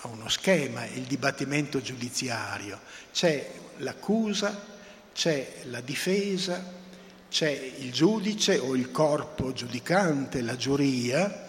a 0.00 0.08
uno 0.08 0.28
schema, 0.28 0.84
il 0.86 1.02
dibattimento 1.02 1.80
giudiziario, 1.80 2.78
c'è 3.12 3.50
l'accusa, 3.78 4.72
c'è 5.12 5.62
la 5.64 5.80
difesa, 5.80 6.82
c'è 7.30 7.50
il 7.50 7.92
giudice 7.92 8.58
o 8.58 8.76
il 8.76 8.90
corpo 8.90 9.52
giudicante, 9.52 10.42
la 10.42 10.56
giuria, 10.56 11.48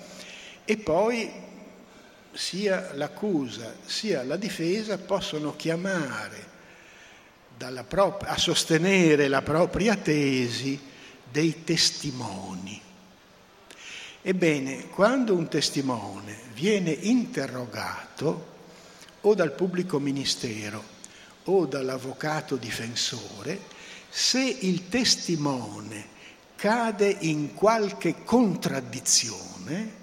e 0.63 0.78
poi 0.78 1.32
sia 2.32 2.91
l'accusa 2.93 3.75
sia 3.86 4.23
la 4.23 4.36
difesa 4.36 4.97
possono 4.97 5.56
chiamare 5.56 6.54
prop- 7.88 8.25
a 8.28 8.38
sostenere 8.38 9.28
la 9.28 9.41
propria 9.41 9.95
tesi 9.95 10.78
dei 11.32 11.63
testimoni. 11.63 12.82
Ebbene, 14.27 14.88
quando 14.88 15.35
un 15.35 15.47
testimone 15.47 16.35
viene 16.55 16.89
interrogato 16.89 18.53
o 19.21 19.35
dal 19.35 19.51
pubblico 19.51 19.99
ministero 19.99 20.83
o 21.43 21.67
dall'avvocato 21.67 22.55
difensore, 22.55 23.59
se 24.09 24.39
il 24.41 24.89
testimone 24.89 26.07
cade 26.55 27.17
in 27.19 27.53
qualche 27.53 28.23
contraddizione, 28.23 29.93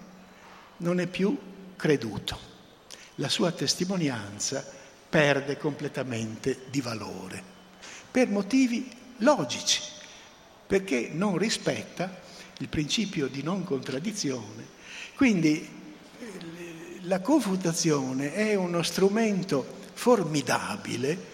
non 0.77 1.01
è 1.01 1.09
più 1.09 1.37
creduto. 1.75 2.39
La 3.17 3.29
sua 3.29 3.51
testimonianza 3.51 4.65
perde 5.09 5.57
completamente 5.57 6.67
di 6.71 6.81
valore, 6.81 7.43
per 8.09 8.29
motivi 8.29 8.89
logici, 9.17 9.83
perché 10.65 11.11
non 11.13 11.37
rispetta 11.39 12.22
il 12.63 12.69
principio 12.69 13.27
di 13.27 13.43
non 13.43 13.65
contraddizione. 13.65 14.65
Quindi 15.17 15.69
la 17.03 17.21
confutazione 17.21 18.33
è 18.33 18.55
uno 18.55 18.83
strumento 18.85 19.81
formidabile 19.93 21.31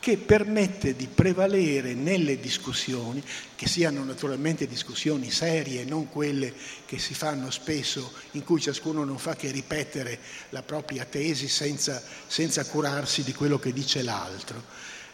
che 0.00 0.16
permette 0.16 0.96
di 0.96 1.06
prevalere 1.06 1.92
nelle 1.92 2.40
discussioni, 2.40 3.22
che 3.54 3.68
siano 3.68 4.02
naturalmente 4.02 4.66
discussioni 4.66 5.30
serie, 5.30 5.84
non 5.84 6.08
quelle 6.08 6.52
che 6.86 6.98
si 6.98 7.14
fanno 7.14 7.50
spesso 7.50 8.10
in 8.32 8.42
cui 8.42 8.60
ciascuno 8.60 9.04
non 9.04 9.18
fa 9.18 9.36
che 9.36 9.50
ripetere 9.50 10.18
la 10.48 10.62
propria 10.62 11.04
tesi 11.04 11.48
senza, 11.48 12.02
senza 12.26 12.64
curarsi 12.64 13.22
di 13.22 13.34
quello 13.34 13.58
che 13.58 13.72
dice 13.72 14.02
l'altro. 14.02 14.64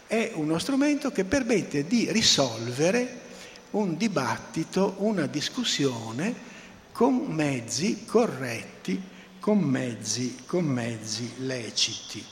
È 0.07 0.31
uno 0.35 0.57
strumento 0.57 1.11
che 1.11 1.25
permette 1.25 1.85
di 1.85 2.11
risolvere 2.11 3.27
un 3.71 3.97
dibattito, 3.97 4.95
una 4.97 5.25
discussione 5.27 6.47
con 6.91 7.15
mezzi 7.27 8.05
corretti, 8.05 9.01
con 9.39 9.59
mezzi, 9.59 10.43
con 10.45 10.65
mezzi 10.65 11.31
leciti. 11.37 12.25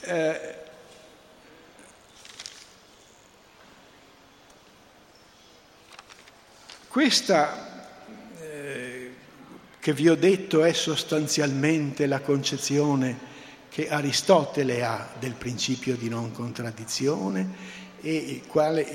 Eh, 0.00 0.54
questa 6.88 7.88
eh, 8.40 9.14
che 9.80 9.92
vi 9.92 10.08
ho 10.08 10.16
detto 10.16 10.64
è 10.64 10.72
sostanzialmente 10.72 12.06
la 12.06 12.20
concezione 12.20 13.34
che 13.68 13.88
Aristotele 13.88 14.84
ha 14.84 15.08
del 15.18 15.34
principio 15.34 15.96
di 15.96 16.08
non 16.08 16.32
contraddizione 16.32 17.84
e, 18.06 18.42
quale, 18.46 18.86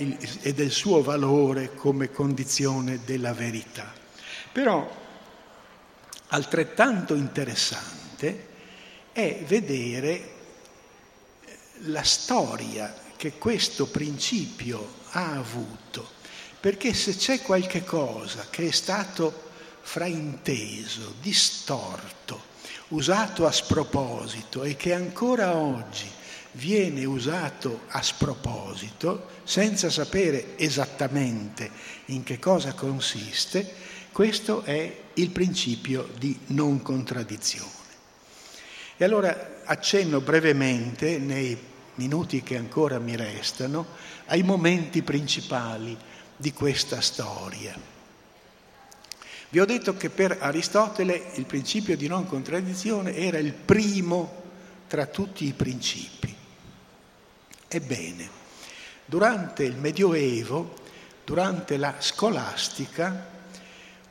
e 0.42 0.54
del 0.54 0.72
suo 0.72 1.04
valore 1.04 1.76
come 1.76 2.12
condizione 2.12 3.02
della 3.04 3.34
verità. 3.34 3.94
Però 4.54 4.90
altrettanto 6.28 7.14
interessante 7.14 8.48
è 9.12 9.44
vedere 9.46 10.40
la 11.86 12.04
storia 12.04 12.96
che 13.18 13.34
questo 13.34 13.88
principio 13.88 15.00
ha 15.12 15.32
avuto, 15.34 16.08
perché 16.62 16.94
se 16.94 17.16
c'è 17.16 17.42
qualche 17.42 17.84
cosa 17.84 18.48
che 18.50 18.70
è 18.70 18.72
stato 18.72 19.50
frainteso, 19.82 21.16
distorto, 21.20 22.50
usato 22.90 23.46
a 23.46 23.52
sproposito 23.52 24.64
e 24.64 24.78
che 24.78 24.94
ancora 24.94 25.56
oggi 25.58 26.20
viene 26.54 27.06
usato 27.06 27.82
a 27.88 28.02
sproposito, 28.02 29.28
senza 29.44 29.90
sapere 29.90 30.58
esattamente 30.58 31.70
in 32.06 32.24
che 32.24 32.40
cosa 32.40 32.74
consiste, 32.74 33.90
questo 34.12 34.64
è 34.64 34.94
il 35.14 35.30
principio 35.30 36.10
di 36.18 36.38
non 36.48 36.82
contraddizione. 36.82 37.70
E 38.98 39.04
allora 39.04 39.62
accenno 39.64 40.20
brevemente, 40.20 41.18
nei 41.18 41.58
minuti 41.96 42.44
che 42.44 42.58
ancora 42.58 43.00
mi 43.00 43.16
restano, 43.16 43.88
ai 44.26 44.44
momenti 44.44 45.02
principali 45.02 45.98
di 46.36 46.54
questa 46.54 47.02
storia. 47.02 47.90
Vi 49.50 49.60
ho 49.60 49.66
detto 49.66 49.98
che 49.98 50.10
per 50.10 50.38
Aristotele 50.40 51.32
il 51.36 51.46
principio 51.46 51.98
di 51.98 52.08
non 52.08 52.26
contraddizione 52.26 53.16
era 53.16 53.38
il 53.38 53.54
primo 53.54 54.40
tra 54.88 55.06
tutti 55.06 55.46
i 55.46 55.54
principi. 55.54 56.41
Ebbene, 57.74 58.30
durante 59.06 59.64
il 59.64 59.78
Medioevo, 59.78 60.76
durante 61.24 61.78
la 61.78 61.96
scolastica, 62.00 63.30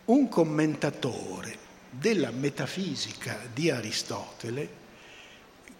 un 0.07 0.31
commentatore 0.31 1.59
della 1.91 2.31
metafisica 2.31 3.39
di 3.53 3.71
Aristotele, 3.71 4.79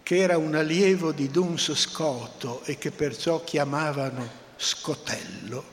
che 0.03 0.17
era 0.17 0.37
un 0.37 0.53
allievo 0.53 1.11
di 1.11 1.31
Duns 1.31 1.73
Scoto 1.73 2.61
e 2.65 2.77
che 2.77 2.91
perciò 2.91 3.43
chiamavano 3.43 4.29
Scotello, 4.57 5.63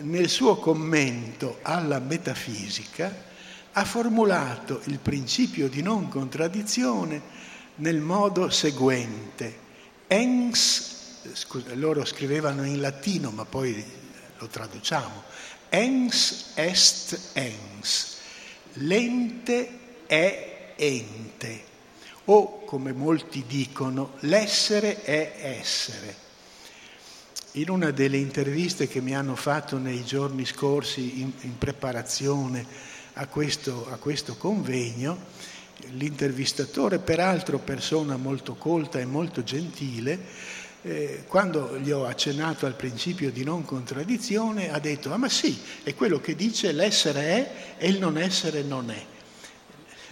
nel 0.00 0.28
suo 0.28 0.56
commento 0.56 1.60
alla 1.62 1.98
metafisica 1.98 3.28
ha 3.72 3.84
formulato 3.86 4.82
il 4.84 4.98
principio 4.98 5.70
di 5.70 5.80
non 5.80 6.08
contraddizione 6.08 7.22
nel 7.76 8.00
modo 8.00 8.50
seguente. 8.50 9.68
Ens, 10.12 11.22
scusa, 11.34 11.72
loro 11.74 12.04
scrivevano 12.04 12.64
in 12.64 12.80
latino, 12.80 13.30
ma 13.30 13.44
poi 13.44 13.80
lo 14.38 14.48
traduciamo. 14.48 15.22
Ens 15.68 16.50
est 16.54 17.30
ens, 17.34 18.16
l'ente 18.72 19.78
è 20.06 20.72
ente, 20.74 21.64
o 22.24 22.64
come 22.64 22.92
molti 22.92 23.44
dicono, 23.46 24.14
l'essere 24.22 25.00
è 25.04 25.58
essere. 25.60 26.16
In 27.52 27.70
una 27.70 27.92
delle 27.92 28.16
interviste 28.16 28.88
che 28.88 29.00
mi 29.00 29.14
hanno 29.14 29.36
fatto 29.36 29.78
nei 29.78 30.04
giorni 30.04 30.44
scorsi 30.44 31.20
in, 31.20 31.30
in 31.42 31.56
preparazione 31.56 32.66
a 33.12 33.28
questo, 33.28 33.86
a 33.88 33.96
questo 33.96 34.34
convegno, 34.34 35.18
l'intervistatore, 35.92 36.98
peraltro 36.98 37.58
persona 37.58 38.16
molto 38.16 38.54
colta 38.54 38.98
e 38.98 39.04
molto 39.04 39.42
gentile, 39.42 40.18
eh, 40.82 41.24
quando 41.26 41.78
gli 41.78 41.90
ho 41.90 42.06
accennato 42.06 42.66
al 42.66 42.74
principio 42.74 43.30
di 43.30 43.44
non 43.44 43.64
contraddizione, 43.64 44.72
ha 44.72 44.78
detto, 44.78 45.12
ah 45.12 45.18
ma 45.18 45.28
sì, 45.28 45.60
è 45.82 45.94
quello 45.94 46.20
che 46.20 46.34
dice 46.34 46.72
l'essere 46.72 47.20
è 47.22 47.74
e 47.78 47.88
il 47.88 47.98
non 47.98 48.16
essere 48.16 48.62
non 48.62 48.90
è. 48.90 49.04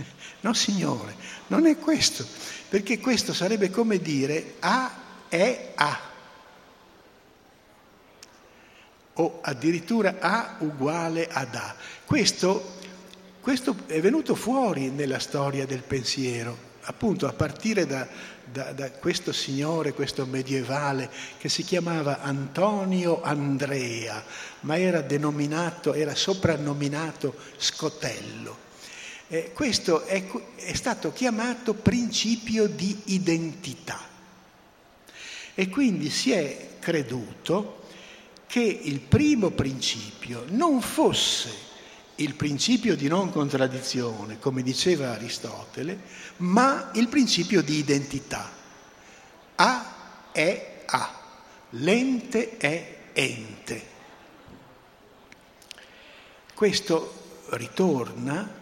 No 0.40 0.54
signore, 0.54 1.14
non 1.48 1.66
è 1.66 1.78
questo, 1.78 2.24
perché 2.68 3.00
questo 3.00 3.32
sarebbe 3.32 3.70
come 3.70 3.98
dire 3.98 4.54
A 4.60 4.94
è 5.28 5.72
A, 5.74 6.00
o 9.14 9.38
addirittura 9.42 10.16
A 10.20 10.56
uguale 10.60 11.28
ad 11.28 11.54
A. 11.54 11.74
Questo 12.04 12.76
questo 13.41 13.76
è 13.86 14.01
venuto 14.01 14.34
fuori 14.34 14.91
nella 14.91 15.18
storia 15.18 15.66
del 15.66 15.82
pensiero, 15.82 16.57
appunto 16.82 17.26
a 17.26 17.32
partire 17.32 17.86
da, 17.86 18.07
da, 18.45 18.72
da 18.72 18.91
questo 18.91 19.32
signore, 19.32 19.93
questo 19.93 20.26
medievale 20.26 21.11
che 21.39 21.49
si 21.49 21.62
chiamava 21.62 22.20
Antonio 22.20 23.22
Andrea, 23.22 24.22
ma 24.61 24.78
era 24.78 25.01
denominato, 25.01 25.95
era 25.95 26.14
soprannominato 26.14 27.34
Scotello. 27.57 28.66
Eh, 29.28 29.53
questo 29.53 30.05
è, 30.05 30.24
è 30.57 30.74
stato 30.74 31.12
chiamato 31.12 31.74
principio 31.74 32.66
di 32.66 32.99
identità 33.07 34.01
e 35.55 35.68
quindi 35.68 36.09
si 36.09 36.32
è 36.32 36.76
creduto 36.78 37.82
che 38.47 38.61
il 38.61 39.01
primo 39.01 39.51
principio 39.51 40.45
non 40.49 40.80
fosse 40.80 41.67
il 42.20 42.34
principio 42.34 42.96
di 42.96 43.06
non 43.06 43.30
contraddizione, 43.30 44.38
come 44.38 44.62
diceva 44.62 45.12
Aristotele, 45.12 45.98
ma 46.38 46.90
il 46.94 47.08
principio 47.08 47.62
di 47.62 47.76
identità. 47.76 48.50
A 49.56 49.94
è 50.32 50.82
A, 50.86 51.20
l'ente 51.70 52.56
è 52.56 52.96
ente. 53.12 53.96
Questo 56.54 57.42
ritorna 57.50 58.56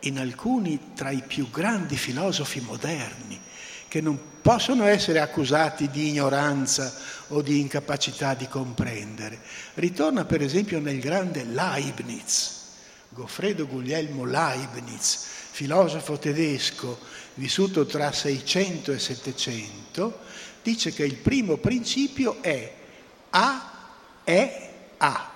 in 0.00 0.18
alcuni 0.18 0.92
tra 0.94 1.10
i 1.10 1.22
più 1.26 1.50
grandi 1.50 1.96
filosofi 1.96 2.60
moderni, 2.60 3.40
che 3.88 4.00
non 4.00 4.18
possono 4.40 4.84
essere 4.84 5.18
accusati 5.18 5.90
di 5.90 6.08
ignoranza 6.08 6.94
o 7.28 7.42
di 7.42 7.60
incapacità 7.60 8.34
di 8.34 8.46
comprendere. 8.46 9.40
Ritorna 9.74 10.24
per 10.24 10.40
esempio 10.40 10.78
nel 10.78 11.00
grande 11.00 11.44
Leibniz 11.44 12.60
Goffredo 13.14 13.66
Guglielmo 13.66 14.24
Leibniz, 14.24 15.26
filosofo 15.50 16.18
tedesco 16.18 16.98
vissuto 17.34 17.84
tra 17.84 18.10
600 18.10 18.92
e 18.92 18.98
700, 18.98 20.20
dice 20.62 20.92
che 20.92 21.04
il 21.04 21.16
primo 21.16 21.58
principio 21.58 22.42
è 22.42 22.74
A 23.30 23.70
è 24.24 24.72
A. 24.96 25.30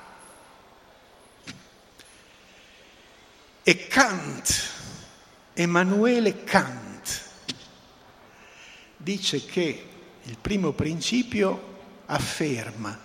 E 3.62 3.86
Kant, 3.88 4.70
Emanuele 5.52 6.44
Kant, 6.44 7.22
dice 8.96 9.44
che 9.44 9.88
il 10.22 10.38
primo 10.38 10.72
principio 10.72 11.74
afferma 12.06 13.04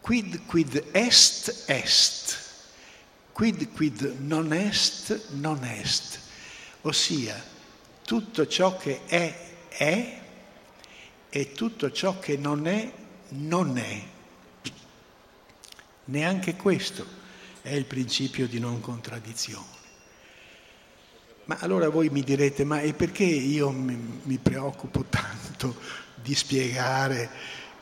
quid 0.00 0.44
quid 0.46 0.88
est 0.92 1.64
est 1.66 2.49
quid 3.40 3.72
quid 3.72 4.16
non 4.18 4.52
est 4.52 5.30
non 5.30 5.64
est, 5.64 6.20
ossia 6.82 7.42
tutto 8.04 8.46
ciò 8.46 8.76
che 8.76 9.06
è 9.06 9.34
è 9.66 10.20
e 11.30 11.52
tutto 11.52 11.90
ciò 11.90 12.18
che 12.18 12.36
non 12.36 12.66
è 12.66 12.92
non 13.28 13.78
è. 13.78 14.02
Neanche 16.04 16.56
questo 16.56 17.06
è 17.62 17.72
il 17.72 17.86
principio 17.86 18.46
di 18.46 18.58
non 18.58 18.78
contraddizione. 18.82 19.78
Ma 21.44 21.56
allora 21.60 21.88
voi 21.88 22.10
mi 22.10 22.22
direte, 22.22 22.64
ma 22.64 22.82
e 22.82 22.92
perché 22.92 23.24
io 23.24 23.70
mi, 23.70 24.20
mi 24.22 24.36
preoccupo 24.36 25.06
tanto 25.08 25.76
di 26.14 26.34
spiegare 26.34 27.30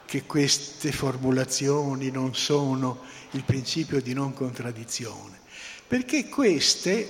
che 0.05 0.23
queste 0.23 0.93
formulazioni 0.93 2.13
non 2.13 2.37
sono 2.37 3.03
il 3.33 3.43
principio 3.43 4.01
di 4.01 4.13
non 4.13 4.33
contraddizione? 4.33 5.38
Perché 5.89 6.29
queste, 6.29 7.09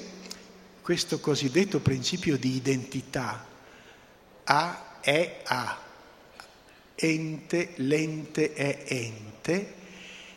questo 0.82 1.18
cosiddetto 1.18 1.80
principio 1.80 2.38
di 2.38 2.54
identità, 2.54 3.44
A 4.44 5.00
è 5.00 5.40
A, 5.44 5.80
ente, 6.94 7.72
l'ente 7.78 8.52
è 8.52 8.84
ente, 8.86 9.74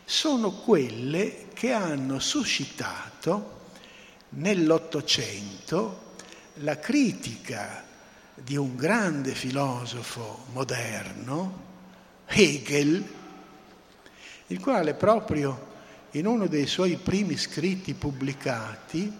sono 0.03 0.53
quelle 0.53 1.49
che 1.53 1.71
hanno 1.71 2.17
suscitato 2.17 3.59
nell'Ottocento 4.29 6.15
la 6.55 6.79
critica 6.79 7.85
di 8.33 8.55
un 8.55 8.75
grande 8.75 9.35
filosofo 9.35 10.45
moderno, 10.51 11.69
Hegel, 12.25 13.05
il 14.47 14.59
quale 14.59 14.95
proprio 14.95 15.69
in 16.11 16.25
uno 16.25 16.47
dei 16.47 16.67
suoi 16.67 16.97
primi 16.97 17.37
scritti 17.37 17.93
pubblicati, 17.93 19.11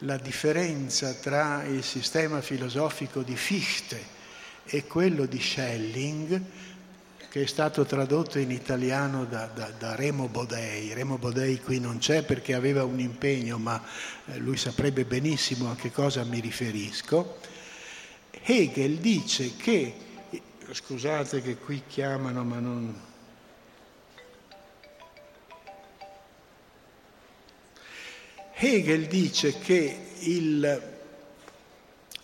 la 0.00 0.16
differenza 0.16 1.12
tra 1.12 1.64
il 1.64 1.82
sistema 1.82 2.40
filosofico 2.40 3.22
di 3.22 3.36
Fichte 3.36 4.18
e 4.64 4.86
quello 4.86 5.26
di 5.26 5.38
Schelling, 5.38 6.40
che 7.28 7.42
è 7.42 7.46
stato 7.46 7.84
tradotto 7.84 8.38
in 8.38 8.50
italiano 8.50 9.26
da, 9.26 9.46
da, 9.46 9.70
da, 9.78 9.94
Remo 9.94 10.28
Bodei. 10.28 10.94
Remo 10.94 11.18
Bodei 11.18 11.60
qui 11.60 11.78
non 11.78 11.98
c'è 11.98 12.24
perché 12.24 12.54
aveva 12.54 12.84
un 12.84 12.98
impegno, 12.98 13.58
ma 13.58 13.80
eh, 14.26 14.38
lui 14.38 14.56
saprebbe 14.56 15.04
benissimo 15.04 15.70
a 15.70 15.76
che 15.76 15.92
cosa 15.92 16.24
mi 16.24 16.40
riferisco. 16.40 17.38
Hegel 18.42 18.96
dice 18.96 19.54
che, 19.56 19.94
scusate 20.72 21.42
che 21.42 21.56
qui 21.58 21.82
chiamano 21.86 22.42
ma 22.42 22.58
non, 22.58 22.94
Hegel 28.62 29.06
dice 29.06 29.58
che 29.58 29.98
il 30.18 30.82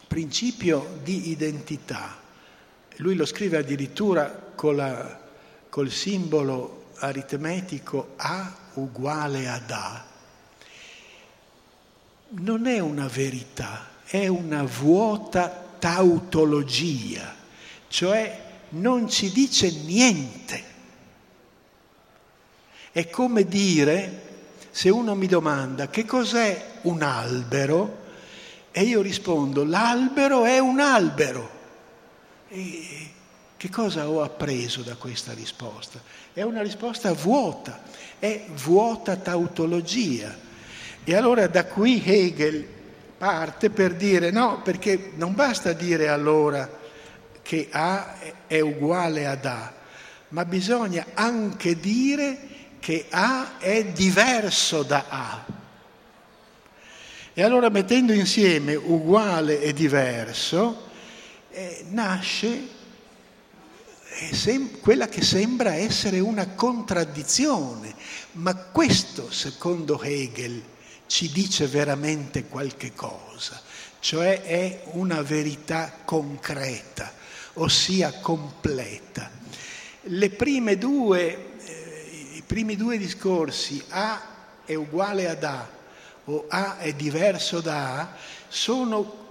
principio 0.07 0.99
di 1.03 1.30
identità 1.30 2.24
lui 2.97 3.14
lo 3.14 3.26
scrive 3.26 3.59
addirittura 3.59 4.53
la, 4.55 5.20
col 5.68 5.91
simbolo 5.91 6.91
aritmetico 6.99 8.12
A 8.16 8.55
uguale 8.74 9.49
ad 9.49 9.70
A, 9.70 10.07
non 12.28 12.66
è 12.66 12.78
una 12.78 13.07
verità, 13.07 13.89
è 14.05 14.26
una 14.26 14.62
vuota 14.62 15.49
tautologia, 15.78 17.34
cioè 17.89 18.45
non 18.70 19.09
ci 19.09 19.30
dice 19.30 19.70
niente. 19.70 20.74
È 22.93 23.11
come 23.11 23.45
dire, 23.45 24.26
se 24.77 24.91
uno 24.91 25.14
mi 25.14 25.27
domanda 25.27 25.89
che 25.89 26.05
cos'è 26.05 26.62
un 26.83 27.01
albero, 27.01 28.05
e 28.70 28.83
io 28.83 29.01
rispondo, 29.01 29.64
l'albero 29.64 30.45
è 30.45 30.59
un 30.59 30.81
albero. 30.81 31.51
E 32.47 33.11
che 33.57 33.70
cosa 33.70 34.07
ho 34.07 34.20
appreso 34.20 34.83
da 34.83 34.97
questa 34.97 35.33
risposta? 35.33 35.99
È 36.31 36.43
una 36.43 36.61
risposta 36.61 37.11
vuota, 37.14 37.85
è 38.18 38.45
vuota 38.53 39.16
tautologia. 39.16 40.37
E 41.05 41.14
allora 41.14 41.47
da 41.47 41.64
qui 41.64 42.03
Hegel 42.05 42.68
parte 43.16 43.70
per 43.70 43.95
dire 43.95 44.31
no, 44.31 44.61
perché 44.61 45.12
non 45.14 45.35
basta 45.35 45.72
dire 45.72 46.09
allora 46.09 46.70
che 47.41 47.68
A 47.70 48.16
è 48.47 48.61
uguale 48.61 49.27
ad 49.27 49.47
A, 49.47 49.72
ma 50.29 50.45
bisogna 50.45 51.07
anche 51.14 51.81
dire 51.81 52.56
che 52.87 53.07
A 53.11 53.59
è 53.59 53.84
diverso 53.87 54.84
da 54.84 55.07
A. 55.09 55.45
E 57.34 57.43
allora 57.43 57.68
mettendo 57.68 58.12
insieme 58.12 58.76
uguale 58.76 59.61
e 59.61 59.72
diverso, 59.72 60.87
eh, 61.51 61.84
nasce 61.89 62.68
eh, 64.09 64.32
sem- 64.32 64.78
quella 64.78 65.09
che 65.09 65.20
sembra 65.20 65.74
essere 65.74 66.20
una 66.20 66.51
contraddizione, 66.51 67.93
ma 68.34 68.55
questo, 68.55 69.32
secondo 69.32 70.01
Hegel, 70.01 70.62
ci 71.09 71.32
dice 71.32 71.66
veramente 71.66 72.45
qualche 72.45 72.95
cosa, 72.95 73.61
cioè 73.99 74.43
è 74.43 74.82
una 74.93 75.22
verità 75.22 75.93
concreta, 76.05 77.12
ossia 77.55 78.12
completa. 78.20 79.28
Le 80.03 80.30
prime 80.30 80.78
due, 80.78 81.55
primi 82.47 82.76
due 82.76 82.97
discorsi, 82.97 83.82
A 83.90 84.22
è 84.64 84.74
uguale 84.74 85.28
ad 85.28 85.44
A 85.44 85.68
o 86.24 86.47
A 86.49 86.78
è 86.78 86.92
diverso 86.94 87.61
da 87.61 88.01
A, 88.01 88.16
sono 88.49 89.24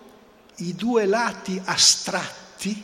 i 0.58 0.76
due 0.76 1.06
lati 1.06 1.62
astratti, 1.64 2.84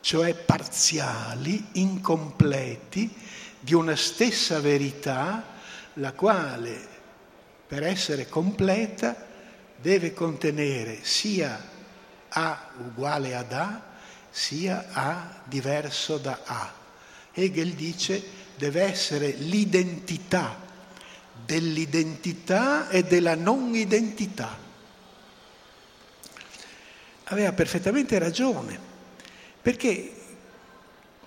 cioè 0.00 0.34
parziali, 0.34 1.64
incompleti, 1.72 3.12
di 3.60 3.74
una 3.74 3.96
stessa 3.96 4.60
verità, 4.60 5.52
la 5.94 6.12
quale 6.12 6.88
per 7.66 7.82
essere 7.82 8.28
completa 8.28 9.16
deve 9.76 10.12
contenere 10.12 10.98
sia 11.02 11.72
A 12.28 12.70
uguale 12.78 13.34
ad 13.34 13.52
A, 13.52 13.82
sia 14.30 14.86
A 14.92 15.42
diverso 15.44 16.18
da 16.18 16.40
A. 16.44 16.72
Hegel 17.32 17.72
dice 17.72 18.22
deve 18.56 18.82
essere 18.82 19.30
l'identità 19.30 20.62
dell'identità 21.44 22.88
e 22.88 23.02
della 23.04 23.34
non 23.34 23.74
identità. 23.74 24.58
Aveva 27.24 27.52
perfettamente 27.52 28.18
ragione, 28.18 28.78
perché 29.60 30.12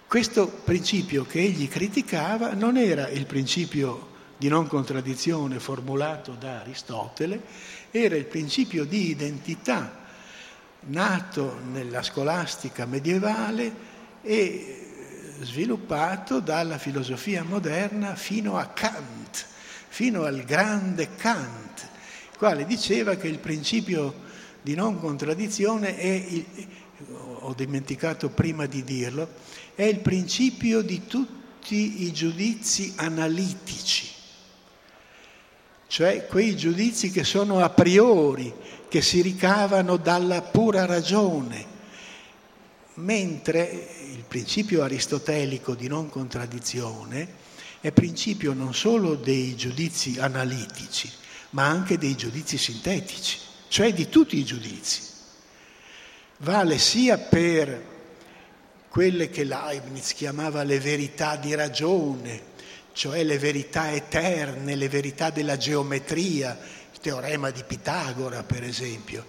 questo 0.08 0.48
principio 0.48 1.26
che 1.26 1.40
egli 1.40 1.68
criticava 1.68 2.54
non 2.54 2.78
era 2.78 3.10
il 3.10 3.26
principio 3.26 4.16
di 4.38 4.48
non 4.48 4.68
contraddizione 4.68 5.60
formulato 5.60 6.34
da 6.34 6.60
Aristotele 6.60 7.42
era 7.90 8.16
il 8.16 8.26
principio 8.26 8.86
di 8.86 9.10
identità 9.10 10.06
nato 10.82 11.60
nella 11.72 12.04
scolastica 12.04 12.86
medievale 12.86 13.96
e 14.22 14.87
sviluppato 15.42 16.40
dalla 16.40 16.78
filosofia 16.78 17.44
moderna 17.44 18.16
fino 18.16 18.58
a 18.58 18.68
Kant, 18.68 19.46
fino 19.88 20.24
al 20.24 20.44
grande 20.44 21.16
Kant, 21.16 21.88
il 22.32 22.38
quale 22.38 22.66
diceva 22.66 23.16
che 23.16 23.28
il 23.28 23.40
principio 23.40 24.26
di 24.62 24.76
non 24.76 25.00
contraddizione 25.00 25.98
è, 25.98 26.08
il, 26.08 26.46
ho 27.40 27.54
dimenticato 27.54 28.30
prima 28.30 28.66
di 28.66 28.84
dirlo, 28.84 29.30
è 29.76 29.84
il 29.84 30.00
principio 30.00 30.82
di 30.82 31.06
tutti 31.06 32.04
i 32.04 32.12
giudizi 32.12 32.94
analitici 32.98 34.16
cioè 35.88 36.28
quei 36.28 36.56
giudizi 36.56 37.12
che 37.12 37.24
sono 37.24 37.62
a 37.62 37.70
priori, 37.70 38.54
che 38.90 39.02
si 39.02 39.22
ricavano 39.22 39.96
dalla 39.96 40.42
pura 40.42 40.86
ragione, 40.86 41.76
mentre 42.98 43.90
il 44.14 44.24
principio 44.28 44.84
aristotelico 44.84 45.76
di 45.76 45.88
non 45.88 46.10
contraddizione 46.10 47.46
è 47.80 47.92
principio 47.92 48.54
non 48.54 48.74
solo 48.74 49.16
dei 49.16 49.56
giudizi 49.56 50.18
analitici, 50.20 51.12
ma 51.52 51.66
anche 51.66 51.98
dei 51.98 52.16
giudizi 52.16 52.58
sintetici, 52.58 53.38
cioè 53.68 53.94
di 53.94 54.10
tutti 54.10 54.38
i 54.38 54.44
giudizi. 54.44 55.02
Vale 56.38 56.78
sia 56.78 57.18
per 57.18 57.96
quelle 58.90 59.30
che 59.30 59.44
Leibniz 59.44 60.14
chiamava 60.14 60.64
le 60.64 60.80
verità 60.80 61.36
di 61.36 61.54
ragione, 61.54 62.56
cioè 62.94 63.24
le 63.24 63.38
verità 63.38 63.92
eterne, 63.92 64.76
le 64.76 64.90
verità 64.90 65.30
della 65.30 65.58
geometria, 65.58 66.58
il 66.92 67.00
teorema 67.00 67.52
di 67.52 67.64
Pitagora 67.64 68.42
per 68.42 68.64
esempio, 68.64 69.26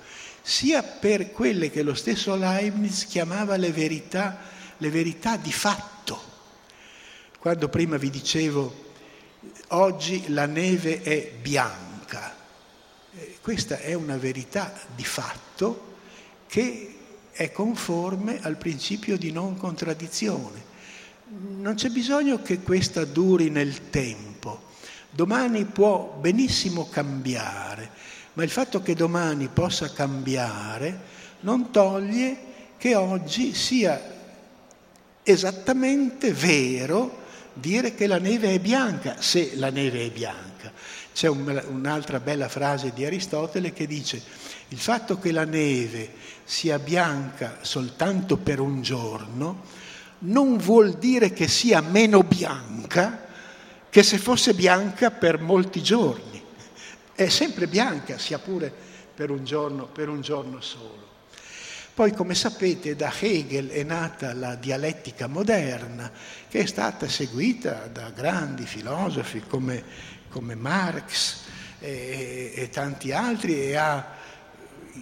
sia 0.49 0.83
per 0.83 1.31
quelle 1.31 1.71
che 1.71 1.83
lo 1.83 1.93
stesso 1.93 2.35
Leibniz 2.35 3.05
chiamava 3.05 3.57
le 3.57 3.71
verità, 3.71 4.39
le 4.79 4.89
verità 4.89 5.37
di 5.37 5.53
fatto. 5.53 6.19
Quando 7.39 7.69
prima 7.69 7.99
vi 7.99 8.09
dicevo 8.09 8.87
oggi 9.69 10.25
la 10.29 10.47
neve 10.47 11.03
è 11.03 11.33
bianca, 11.39 12.35
eh, 13.15 13.37
questa 13.43 13.79
è 13.79 13.93
una 13.93 14.17
verità 14.17 14.73
di 14.97 15.05
fatto 15.05 15.97
che 16.47 16.97
è 17.31 17.53
conforme 17.53 18.41
al 18.41 18.57
principio 18.57 19.19
di 19.19 19.31
non 19.31 19.55
contraddizione 19.59 20.65
non 21.59 21.75
c'è 21.75 21.91
bisogno 21.91 22.41
che 22.41 22.61
questa 22.61 23.05
duri 23.05 23.51
nel 23.51 23.91
tempo. 23.91 24.63
Domani 25.11 25.67
può 25.67 26.17
benissimo 26.19 26.89
cambiare, 26.89 27.91
ma 28.39 28.45
il 28.45 28.51
fatto 28.51 28.80
che 28.80 28.95
domani 28.95 29.49
possa 29.49 29.91
cambiare 29.91 31.01
non 31.41 31.72
toglie 31.72 32.36
che 32.78 32.95
oggi 32.95 33.53
sia 33.53 34.01
esattamente 35.24 36.32
vero 36.32 37.26
dire 37.53 37.97
che 37.97 38.07
la 38.07 38.20
neve 38.20 38.55
è 38.55 38.61
bianca, 38.61 39.16
se 39.18 39.57
la 39.57 39.70
neve 39.70 40.07
è 40.07 40.11
bianca. 40.12 40.70
C'è 41.12 41.26
un, 41.26 41.64
un'altra 41.68 42.20
bella 42.20 42.49
frase 42.49 42.93
di 42.95 43.05
Aristotele 43.05 43.72
che 43.72 43.89
dice 43.89 44.22
il 44.68 44.78
fatto 44.78 45.18
che 45.18 45.32
la 45.32 45.45
neve 45.45 46.09
sia 46.45 46.78
bianca 46.78 47.59
soltanto 47.62 48.36
per 48.36 48.61
un 48.61 48.82
giorno 48.82 49.64
non 50.20 50.59
vuol 50.59 50.93
dire 50.93 51.32
che 51.32 51.49
sia 51.49 51.80
meno 51.80 52.22
bianca 52.22 53.26
che 53.91 54.05
se 54.05 54.16
fosse 54.16 54.55
bianca 54.55 55.11
per 55.11 55.41
molti 55.41 55.82
giorni. 55.82 56.38
È 57.19 57.29
sempre 57.29 57.66
bianca, 57.66 58.16
sia 58.16 58.39
pure 58.39 58.73
per 59.12 59.31
un 59.33 59.45
giorno, 59.45 59.87
per 59.87 60.09
un 60.09 60.21
giorno 60.21 60.61
solo. 60.61 61.07
Poi, 61.93 62.12
come 62.12 62.37
sapete, 62.37 62.95
da 62.95 63.12
Hegel 63.19 63.71
è 63.71 63.83
nata 63.83 64.33
la 64.35 64.55
dialettica 64.55 65.27
moderna, 65.27 66.12
che 66.49 66.61
è 66.61 66.66
stata 66.66 67.09
seguita 67.09 67.91
da 67.93 68.11
grandi 68.11 68.66
filosofi 68.66 69.43
come, 69.49 69.83
come 70.29 70.55
Marx 70.55 71.41
e, 71.81 72.53
e 72.55 72.69
tanti 72.69 73.11
altri 73.11 73.62
e 73.62 73.75
ha 73.75 74.14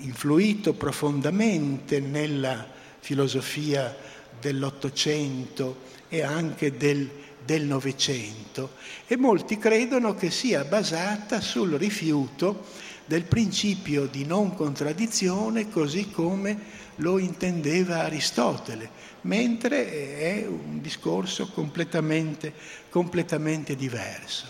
influito 0.01 0.73
profondamente 0.73 2.01
nella 2.01 2.67
filosofia 2.99 3.95
dell'Ottocento 4.41 5.81
e 6.09 6.23
anche 6.23 6.79
del, 6.79 7.11
del 7.47 7.63
Novecento 7.63 8.73
e 9.07 9.17
molti 9.17 9.57
credono 9.57 10.15
che 10.15 10.31
sia 10.31 10.65
basata 10.65 11.41
sul 11.41 11.71
rifiuto 11.73 12.65
del 13.07 13.23
principio 13.23 14.07
di 14.07 14.27
non 14.27 14.55
contraddizione 14.55 15.71
così 15.71 16.11
come 16.11 16.85
lo 16.97 17.19
intendeva 17.19 18.01
Aristotele, 18.01 18.91
mentre 19.23 20.19
è 20.19 20.47
un 20.47 20.81
discorso 20.81 21.49
completamente, 21.49 22.53
completamente 22.91 23.77
diverso. 23.77 24.47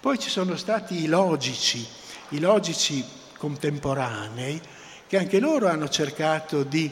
Poi 0.00 0.18
ci 0.18 0.28
sono 0.30 0.56
stati 0.56 1.02
i 1.02 1.06
logici, 1.06 1.86
i 2.30 2.40
logici 2.40 3.04
contemporanei, 3.38 4.60
che 5.06 5.18
anche 5.18 5.38
loro 5.38 5.68
hanno 5.68 5.88
cercato 5.88 6.64
di 6.64 6.90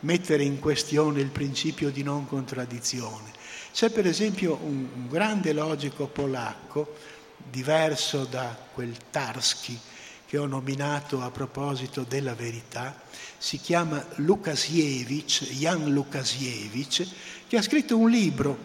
mettere 0.00 0.42
in 0.42 0.58
questione 0.58 1.20
il 1.20 1.30
principio 1.30 1.90
di 1.90 2.02
non 2.02 2.26
contraddizione. 2.26 3.36
C'è 3.78 3.90
per 3.90 4.08
esempio 4.08 4.58
un, 4.60 4.88
un 4.92 5.08
grande 5.08 5.52
logico 5.52 6.08
polacco, 6.08 6.96
diverso 7.36 8.24
da 8.24 8.58
quel 8.74 8.96
Tarski 9.08 9.78
che 10.26 10.36
ho 10.36 10.46
nominato 10.46 11.22
a 11.22 11.30
proposito 11.30 12.02
della 12.02 12.34
verità, 12.34 13.00
si 13.38 13.60
chiama 13.60 14.04
Lukasiewicz, 14.16 15.44
Jan 15.52 15.92
Lukasiewicz, 15.92 17.08
che 17.46 17.56
ha 17.56 17.62
scritto 17.62 17.96
un 17.96 18.10
libro, 18.10 18.58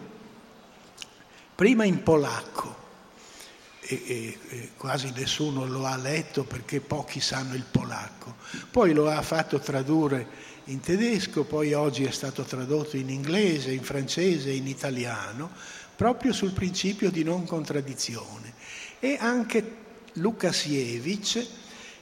prima 1.54 1.84
in 1.84 2.02
polacco, 2.02 2.82
e, 3.82 4.02
e, 4.04 4.38
e, 4.48 4.70
quasi 4.76 5.12
nessuno 5.14 5.64
lo 5.64 5.84
ha 5.84 5.96
letto 5.96 6.42
perché 6.42 6.80
pochi 6.80 7.20
sanno 7.20 7.54
il 7.54 7.64
polacco, 7.70 8.34
poi 8.68 8.92
lo 8.92 9.08
ha 9.08 9.22
fatto 9.22 9.60
tradurre 9.60 10.53
in 10.66 10.80
tedesco, 10.80 11.44
poi 11.44 11.74
oggi 11.74 12.04
è 12.04 12.10
stato 12.10 12.42
tradotto 12.42 12.96
in 12.96 13.10
inglese, 13.10 13.72
in 13.72 13.82
francese, 13.82 14.50
in 14.50 14.66
italiano, 14.66 15.50
proprio 15.94 16.32
sul 16.32 16.52
principio 16.52 17.10
di 17.10 17.22
non 17.22 17.44
contraddizione. 17.44 18.54
E 18.98 19.16
anche 19.20 19.82
Lukasiewicz 20.14 21.46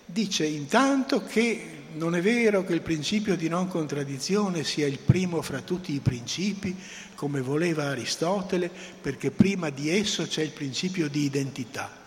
dice 0.05 0.45
intanto 0.45 1.25
che 1.25 1.81
non 1.95 2.15
è 2.15 2.23
vero 2.23 2.65
che 2.65 2.73
il 2.73 2.81
principio 2.81 3.37
di 3.37 3.49
non 3.49 3.69
contraddizione 3.69 4.65
sia 4.65 4.87
il 4.87 4.99
primo 4.99 5.43
fra 5.43 5.61
tutti 5.61 5.93
i 5.93 6.01
principi, 6.01 6.75
come 7.15 7.41
voleva 7.41 7.89
Aristotele, 7.89 8.71
perché 9.01 9.31
prima 9.31 9.71
di 9.71 9.91
esso 9.91 10.27
c'è 10.27 10.43
il 10.43 10.53
principio 10.53 11.09
di 11.09 11.25
identità. 11.25 12.02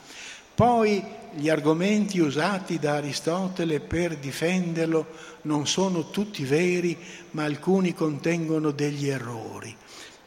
Poi 0.56 1.04
gli 1.34 1.50
argomenti 1.50 2.20
usati 2.20 2.80
da 2.80 2.94
Aristotele 2.94 3.82
per 3.82 4.16
difenderlo 4.16 5.06
non 5.42 5.68
sono 5.68 6.10
tutti 6.10 6.46
veri, 6.46 6.98
ma 7.32 7.44
alcuni 7.44 7.94
contengono 7.94 8.72
degli 8.72 9.10
errori. 9.10 9.76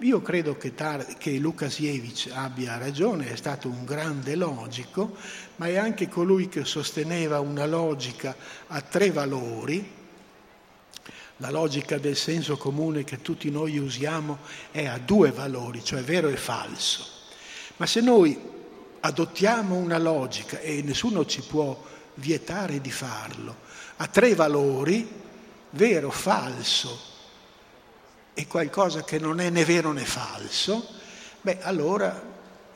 Io 0.01 0.20
credo 0.20 0.59
che, 0.59 0.74
Tar- 0.74 1.16
che 1.16 1.39
Lukasiewicz 1.39 2.29
abbia 2.33 2.76
ragione, 2.76 3.33
è 3.33 3.37
stato 3.37 3.68
un 3.68 3.87
grande 3.87 4.35
logico, 4.35 5.16
ma 5.57 5.66
è 5.66 5.76
anche 5.76 6.09
colui 6.09 6.51
che 6.51 6.66
sosteneva 6.66 7.41
una 7.41 7.64
logica 7.64 8.37
a 8.66 8.83
tre 8.83 9.11
valori. 9.11 9.97
La 11.39 11.51
logica 11.51 11.97
del 11.97 12.16
senso 12.16 12.59
comune 12.59 13.03
che 13.03 13.22
tutti 13.22 13.51
noi 13.51 13.79
usiamo 13.79 14.39
è 14.70 14.85
a 14.85 14.99
due 14.99 15.33
valori, 15.33 15.83
cioè 15.83 16.03
vero 16.03 16.29
e 16.29 16.37
falso. 16.37 17.07
Ma 17.79 17.87
se 17.87 18.03
noi 18.03 18.57
adottiamo 19.01 19.77
una 19.77 19.99
logica, 19.99 20.61
e 20.61 20.83
nessuno 20.83 21.25
ci 21.25 21.43
può 21.43 21.81
vietare 22.15 22.81
di 22.81 22.91
farlo, 22.91 23.57
a 23.97 24.07
tre 24.07 24.35
valori, 24.35 25.09
vero, 25.71 26.11
falso 26.11 26.99
e 28.35 28.47
qualcosa 28.47 29.03
che 29.03 29.19
non 29.19 29.41
è 29.41 29.51
né 29.51 29.65
vero 29.65 29.93
né 29.93 30.05
falso, 30.05 30.87
beh 31.41 31.61
allora, 31.63 32.23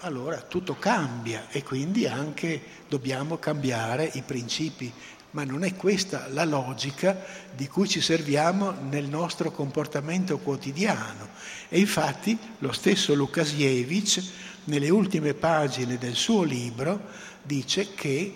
allora 0.01 0.39
tutto 0.41 0.77
cambia 0.77 1.47
e 1.51 1.63
quindi 1.63 2.07
anche 2.07 2.61
dobbiamo 2.89 3.39
cambiare 3.39 4.11
i 4.15 4.23
principi. 4.23 4.93
Ma 5.31 5.45
non 5.45 5.65
è 5.65 5.75
questa 5.77 6.27
la 6.29 6.45
logica 6.45 7.25
di 7.55 7.67
cui 7.67 7.89
ci 7.89 8.03
serviamo 8.03 8.73
nel 8.91 9.07
nostro 9.07 9.51
comportamento 9.51 10.37
quotidiano. 10.39 11.29
E 11.71 11.79
infatti 11.79 12.37
lo 12.59 12.73
stesso 12.73 13.15
Lukasiewicz, 13.15 14.31
nelle 14.65 14.91
ultime 14.91 15.35
pagine 15.35 15.99
del 15.99 16.15
suo 16.15 16.43
libro, 16.43 17.01
dice 17.43 17.95
che 17.95 18.35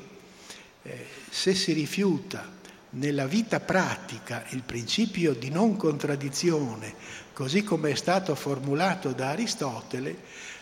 eh, 0.83 1.07
se 1.29 1.55
si 1.55 1.73
rifiuta 1.73 2.55
nella 2.91 3.27
vita 3.27 3.61
pratica 3.61 4.45
il 4.51 4.63
principio 4.63 5.35
di 5.35 5.51
non 5.51 5.77
contraddizione, 5.77 6.95
così 7.33 7.63
come 7.63 7.91
è 7.91 7.95
stato 7.95 8.35
formulato 8.35 9.13
da 9.13 9.31
Aristotele, 9.31 10.17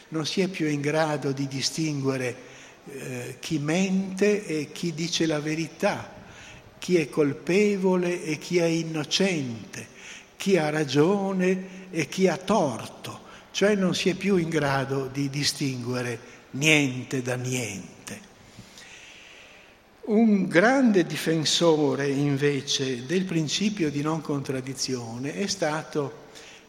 non 0.08 0.26
si 0.26 0.40
è 0.40 0.48
più 0.48 0.66
in 0.66 0.80
grado 0.80 1.32
di 1.32 1.46
distinguere 1.46 2.36
eh, 2.86 3.36
chi 3.40 3.58
mente 3.58 4.46
e 4.46 4.72
chi 4.72 4.92
dice 4.92 5.26
la 5.26 5.40
verità, 5.40 6.12
chi 6.78 6.96
è 6.96 7.08
colpevole 7.08 8.24
e 8.24 8.38
chi 8.38 8.58
è 8.58 8.66
innocente, 8.66 9.86
chi 10.36 10.56
ha 10.58 10.70
ragione 10.70 11.88
e 11.90 12.08
chi 12.08 12.28
ha 12.28 12.36
torto, 12.36 13.22
cioè 13.54 13.76
non 13.76 13.94
si 13.94 14.08
è 14.08 14.14
più 14.14 14.34
in 14.34 14.48
grado 14.48 15.06
di 15.06 15.30
distinguere 15.30 16.18
niente 16.50 17.22
da 17.22 17.36
niente. 17.36 18.20
Un 20.06 20.48
grande 20.48 21.06
difensore 21.06 22.08
invece 22.08 23.06
del 23.06 23.24
principio 23.24 23.92
di 23.92 24.02
non 24.02 24.20
contraddizione 24.20 25.34
è 25.34 25.46
stato 25.46 26.22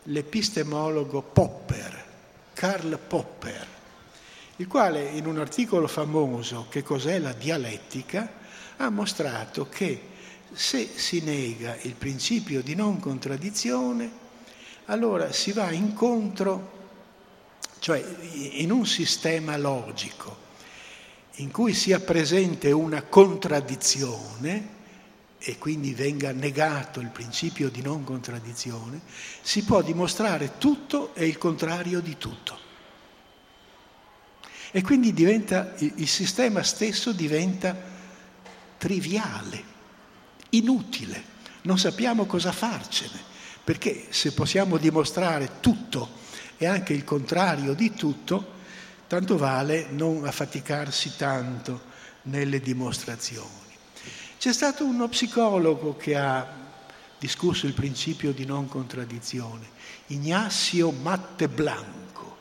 l'epistemologo 0.03 1.23
Popper, 1.23 2.05
Karl 2.53 2.99
Popper, 2.99 3.67
il 4.57 4.67
quale 4.67 5.09
in 5.09 5.25
un 5.25 5.39
articolo 5.39 5.87
famoso 5.87 6.67
Che 6.69 6.83
cos'è 6.83 7.17
la 7.17 7.33
dialettica 7.33 8.31
ha 8.77 8.89
mostrato 8.89 9.67
che 9.69 10.01
se 10.53 10.87
si 10.93 11.21
nega 11.21 11.75
il 11.81 11.95
principio 11.95 12.61
di 12.61 12.75
non 12.75 12.99
contraddizione, 12.99 14.23
allora 14.85 15.31
si 15.31 15.51
va 15.51 15.71
incontro, 15.71 16.74
cioè 17.85 18.03
in 18.53 18.71
un 18.71 18.87
sistema 18.87 19.55
logico 19.57 20.35
in 21.35 21.51
cui 21.51 21.75
sia 21.75 21.99
presente 21.99 22.71
una 22.71 23.03
contraddizione 23.03 24.69
e 25.37 25.59
quindi 25.59 25.93
venga 25.93 26.31
negato 26.31 26.99
il 26.99 27.09
principio 27.09 27.69
di 27.69 27.83
non 27.83 28.03
contraddizione, 28.03 29.01
si 29.39 29.63
può 29.65 29.83
dimostrare 29.83 30.57
tutto 30.57 31.13
e 31.13 31.27
il 31.27 31.37
contrario 31.37 31.99
di 31.99 32.17
tutto. 32.17 32.57
E 34.71 34.81
quindi 34.81 35.13
diventa, 35.13 35.75
il 35.77 36.07
sistema 36.07 36.63
stesso 36.63 37.11
diventa 37.11 37.77
triviale, 38.79 39.63
inutile, 40.49 41.23
non 41.61 41.77
sappiamo 41.77 42.25
cosa 42.25 42.51
farcene, 42.51 43.21
perché 43.63 44.07
se 44.09 44.31
possiamo 44.31 44.77
dimostrare 44.77 45.59
tutto 45.59 46.23
e 46.57 46.65
anche 46.65 46.93
il 46.93 47.03
contrario 47.03 47.73
di 47.73 47.93
tutto, 47.93 48.53
tanto 49.07 49.37
vale 49.37 49.87
non 49.89 50.25
affaticarsi 50.25 51.15
tanto 51.15 51.93
nelle 52.23 52.59
dimostrazioni. 52.59 53.63
C'è 54.37 54.53
stato 54.53 54.85
uno 54.85 55.07
psicologo 55.07 55.95
che 55.95 56.15
ha 56.15 56.63
discusso 57.17 57.65
il 57.65 57.73
principio 57.73 58.31
di 58.31 58.45
non 58.45 58.67
contraddizione, 58.67 59.73
Ignazio 60.07 60.91
Matte 60.91 61.47
Blanco, 61.47 62.37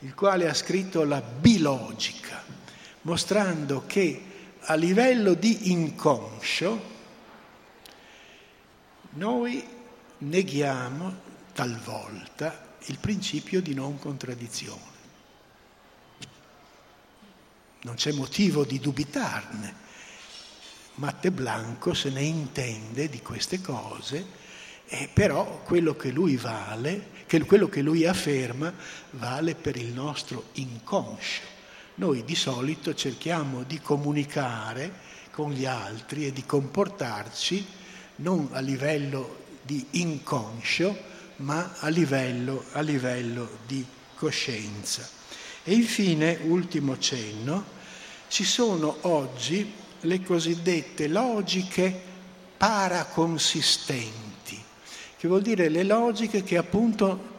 il 0.00 0.14
quale 0.14 0.48
ha 0.48 0.54
scritto 0.54 1.04
la 1.04 1.20
bilogica, 1.20 2.42
mostrando 3.02 3.84
che 3.86 4.24
a 4.60 4.74
livello 4.74 5.34
di 5.34 5.72
inconscio 5.72 6.94
noi 9.10 9.64
neghiamo 10.18 11.14
talvolta 11.52 12.65
il 12.86 12.98
principio 12.98 13.60
di 13.60 13.74
non 13.74 13.98
contraddizione 13.98 14.94
non 17.86 17.94
c'è 17.94 18.10
motivo 18.10 18.64
di 18.64 18.80
dubitarne. 18.80 19.84
Matte 20.96 21.30
Blanco 21.30 21.94
se 21.94 22.10
ne 22.10 22.22
intende 22.22 23.08
di 23.08 23.22
queste 23.22 23.60
cose, 23.60 24.26
eh, 24.86 25.08
però 25.12 25.62
quello 25.62 25.94
che 25.94 26.10
lui 26.10 26.36
vale, 26.36 27.10
che 27.26 27.44
quello 27.44 27.68
che 27.68 27.82
lui 27.82 28.04
afferma, 28.04 28.74
vale 29.10 29.54
per 29.54 29.76
il 29.76 29.92
nostro 29.92 30.48
inconscio. 30.54 31.54
Noi 31.96 32.24
di 32.24 32.34
solito 32.34 32.92
cerchiamo 32.92 33.62
di 33.62 33.80
comunicare 33.80 35.04
con 35.30 35.52
gli 35.52 35.64
altri 35.64 36.26
e 36.26 36.32
di 36.32 36.44
comportarci 36.44 37.66
non 38.16 38.48
a 38.50 38.60
livello 38.60 39.44
di 39.62 39.86
inconscio, 39.92 41.14
ma 41.36 41.74
a 41.78 41.88
livello, 41.88 42.64
a 42.72 42.80
livello 42.80 43.58
di 43.66 43.84
coscienza. 44.14 45.08
E 45.62 45.74
infine, 45.74 46.38
ultimo 46.44 46.98
cenno, 46.98 47.64
ci 48.28 48.44
sono 48.44 48.98
oggi 49.02 49.70
le 50.00 50.22
cosiddette 50.22 51.08
logiche 51.08 52.14
paraconsistenti, 52.56 54.62
che 55.16 55.28
vuol 55.28 55.42
dire 55.42 55.68
le 55.68 55.82
logiche 55.82 56.42
che 56.42 56.56
appunto 56.56 57.34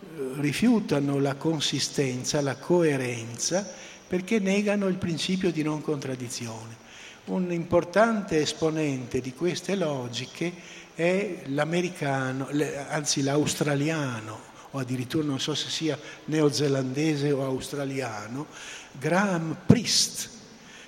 eh, 0.00 0.40
rifiutano 0.40 1.18
la 1.18 1.34
consistenza, 1.34 2.40
la 2.40 2.56
coerenza, 2.56 3.68
perché 4.06 4.38
negano 4.38 4.86
il 4.88 4.96
principio 4.96 5.50
di 5.50 5.62
non 5.62 5.82
contraddizione. 5.82 6.80
Un 7.24 7.52
importante 7.52 8.40
esponente 8.40 9.20
di 9.20 9.32
queste 9.32 9.76
logiche 9.76 10.52
è 10.94 11.42
l'americano, 11.46 12.48
anzi 12.88 13.22
l'australiano, 13.22 14.50
o 14.72 14.78
addirittura 14.78 15.24
non 15.24 15.40
so 15.40 15.54
se 15.54 15.68
sia 15.68 15.98
neozelandese 16.26 17.30
o 17.32 17.44
australiano, 17.44 18.46
Graham 18.92 19.56
Priest, 19.66 20.28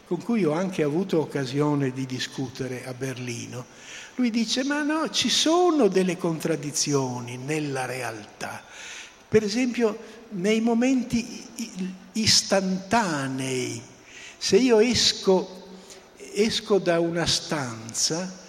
con 0.07 0.22
cui 0.22 0.44
ho 0.44 0.52
anche 0.52 0.82
avuto 0.82 1.20
occasione 1.20 1.92
di 1.92 2.07
discutere 2.07 2.86
a 2.86 2.92
Berlino. 2.94 3.64
Lui 4.16 4.30
dice, 4.30 4.64
ma 4.64 4.82
no, 4.82 5.11
ci 5.11 5.28
sono 5.28 5.88
delle 5.88 6.16
contraddizioni 6.16 7.36
nella 7.36 7.84
realtà. 7.84 8.62
Per 9.28 9.42
esempio, 9.42 9.98
nei 10.30 10.61
momenti 10.61 11.44
istantanei, 12.12 13.82
se 14.38 14.57
io 14.57 14.78
esco, 14.78 15.68
esco 16.32 16.78
da 16.78 17.00
una 17.00 17.26
stanza, 17.26 18.42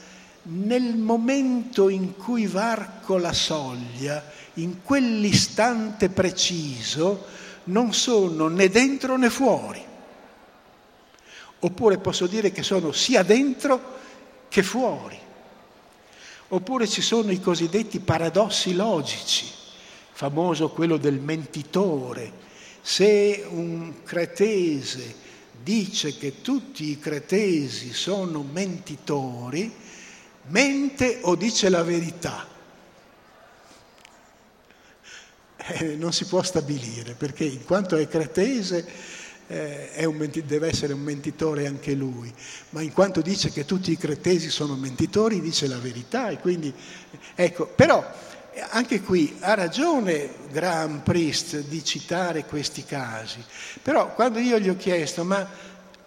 nel 0.47 0.95
momento 0.95 1.89
in 1.89 2.15
cui 2.17 2.45
varco 2.45 3.17
la 3.17 3.33
soglia, 3.33 4.31
in 4.55 4.83
quell'istante 4.83 6.09
preciso, 6.09 7.25
non 7.65 7.93
sono 7.93 8.47
né 8.47 8.69
dentro 8.69 9.17
né 9.17 9.29
fuori. 9.29 9.83
Oppure 11.59 11.97
posso 11.97 12.27
dire 12.27 12.51
che 12.51 12.61
sono 12.61 12.91
sia 12.91 13.23
dentro 13.23 13.93
che 14.49 14.61
fuori. 14.61 15.17
Oppure 16.49 16.87
ci 16.87 17.01
sono 17.01 17.31
i 17.31 17.41
cosiddetti 17.41 17.99
paradossi 17.99 18.75
logici, 18.75 19.47
famoso 20.11 20.69
quello 20.69 20.97
del 20.97 21.19
mentitore. 21.19 22.43
Se 22.81 23.43
un 23.49 24.03
cretese 24.03 25.23
dice 25.63 26.15
che 26.17 26.41
tutti 26.41 26.91
i 26.91 26.99
cretesi 26.99 27.93
sono 27.93 28.43
mentitori, 28.43 29.73
mente 30.47 31.19
o 31.21 31.35
dice 31.35 31.69
la 31.69 31.83
verità? 31.83 32.47
Eh, 35.57 35.95
non 35.95 36.13
si 36.13 36.25
può 36.25 36.43
stabilire 36.43 37.13
perché 37.13 37.43
in 37.43 37.63
quanto 37.65 37.95
è 37.95 38.07
cretese 38.07 38.85
eh, 39.47 40.07
menti- 40.11 40.43
deve 40.45 40.67
essere 40.67 40.93
un 40.93 41.01
mentitore 41.01 41.67
anche 41.67 41.93
lui, 41.93 42.33
ma 42.69 42.81
in 42.81 42.91
quanto 42.91 43.21
dice 43.21 43.51
che 43.51 43.65
tutti 43.65 43.91
i 43.91 43.97
cretesi 43.97 44.49
sono 44.49 44.75
mentitori 44.75 45.41
dice 45.41 45.67
la 45.67 45.77
verità 45.77 46.29
e 46.29 46.39
quindi 46.39 46.73
ecco, 47.35 47.67
però 47.67 48.03
anche 48.69 49.01
qui 49.01 49.35
ha 49.41 49.53
ragione 49.53 50.29
Graham 50.51 51.01
Priest 51.01 51.59
di 51.61 51.83
citare 51.83 52.45
questi 52.45 52.85
casi, 52.85 53.43
però 53.81 54.13
quando 54.13 54.39
io 54.39 54.59
gli 54.59 54.69
ho 54.69 54.77
chiesto 54.77 55.23
ma 55.23 55.47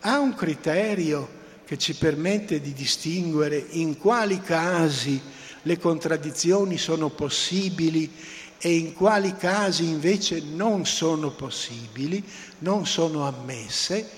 ha 0.01 0.19
un 0.19 0.35
criterio 0.35 1.37
che 1.69 1.77
ci 1.77 1.95
permette 1.97 2.63
di 2.63 2.73
distinguere 2.73 3.63
in 3.73 3.99
quali 3.99 4.41
casi 4.41 5.21
le 5.61 5.79
contraddizioni 5.79 6.79
sono 6.79 7.11
possibili 7.11 8.11
e 8.57 8.75
in 8.75 8.95
quali 8.95 9.37
casi 9.37 9.85
invece 9.85 10.41
non 10.41 10.87
sono 10.87 11.31
possibili, 11.31 12.25
non 12.61 12.87
sono 12.87 13.27
ammesse, 13.27 14.09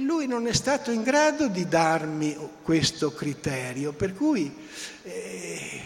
lui 0.00 0.26
non 0.26 0.48
è 0.48 0.52
stato 0.52 0.90
in 0.90 1.04
grado 1.04 1.46
di 1.46 1.68
darmi 1.68 2.36
questo 2.64 3.12
criterio, 3.12 3.92
per 3.92 4.12
cui 4.12 4.52
eh, 5.04 5.80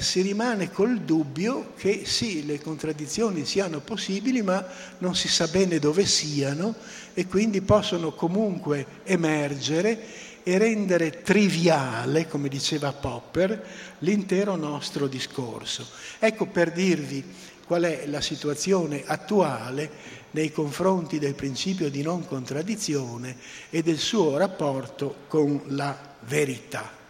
si 0.00 0.20
rimane 0.20 0.70
col 0.70 1.00
dubbio 1.00 1.72
che 1.76 2.02
sì, 2.04 2.44
le 2.44 2.60
contraddizioni 2.60 3.46
siano 3.46 3.80
possibili, 3.80 4.42
ma 4.42 4.66
non 4.98 5.14
si 5.14 5.28
sa 5.28 5.46
bene 5.46 5.78
dove 5.78 6.04
siano 6.04 6.74
e 7.14 7.26
quindi 7.26 7.62
possono 7.62 8.12
comunque 8.12 8.86
emergere 9.04 9.98
e 10.42 10.58
rendere 10.58 11.22
triviale, 11.22 12.28
come 12.28 12.48
diceva 12.48 12.92
Popper, 12.92 13.64
l'intero 14.00 14.56
nostro 14.56 15.06
discorso. 15.06 15.86
Ecco 16.18 16.46
per 16.46 16.72
dirvi 16.72 17.24
qual 17.64 17.84
è 17.84 18.06
la 18.06 18.20
situazione 18.20 19.02
attuale 19.06 19.90
nei 20.32 20.52
confronti 20.52 21.18
del 21.18 21.34
principio 21.34 21.88
di 21.88 22.02
non 22.02 22.26
contraddizione 22.26 23.36
e 23.70 23.82
del 23.82 23.98
suo 23.98 24.36
rapporto 24.36 25.24
con 25.28 25.62
la 25.68 25.96
verità. 26.26 27.00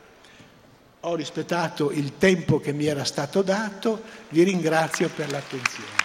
Ho 1.04 1.16
rispettato 1.16 1.90
il 1.90 2.16
tempo 2.16 2.60
che 2.60 2.72
mi 2.72 2.86
era 2.86 3.02
stato 3.02 3.42
dato, 3.42 4.02
vi 4.28 4.44
ringrazio 4.44 5.08
per 5.08 5.32
l'attenzione. 5.32 6.01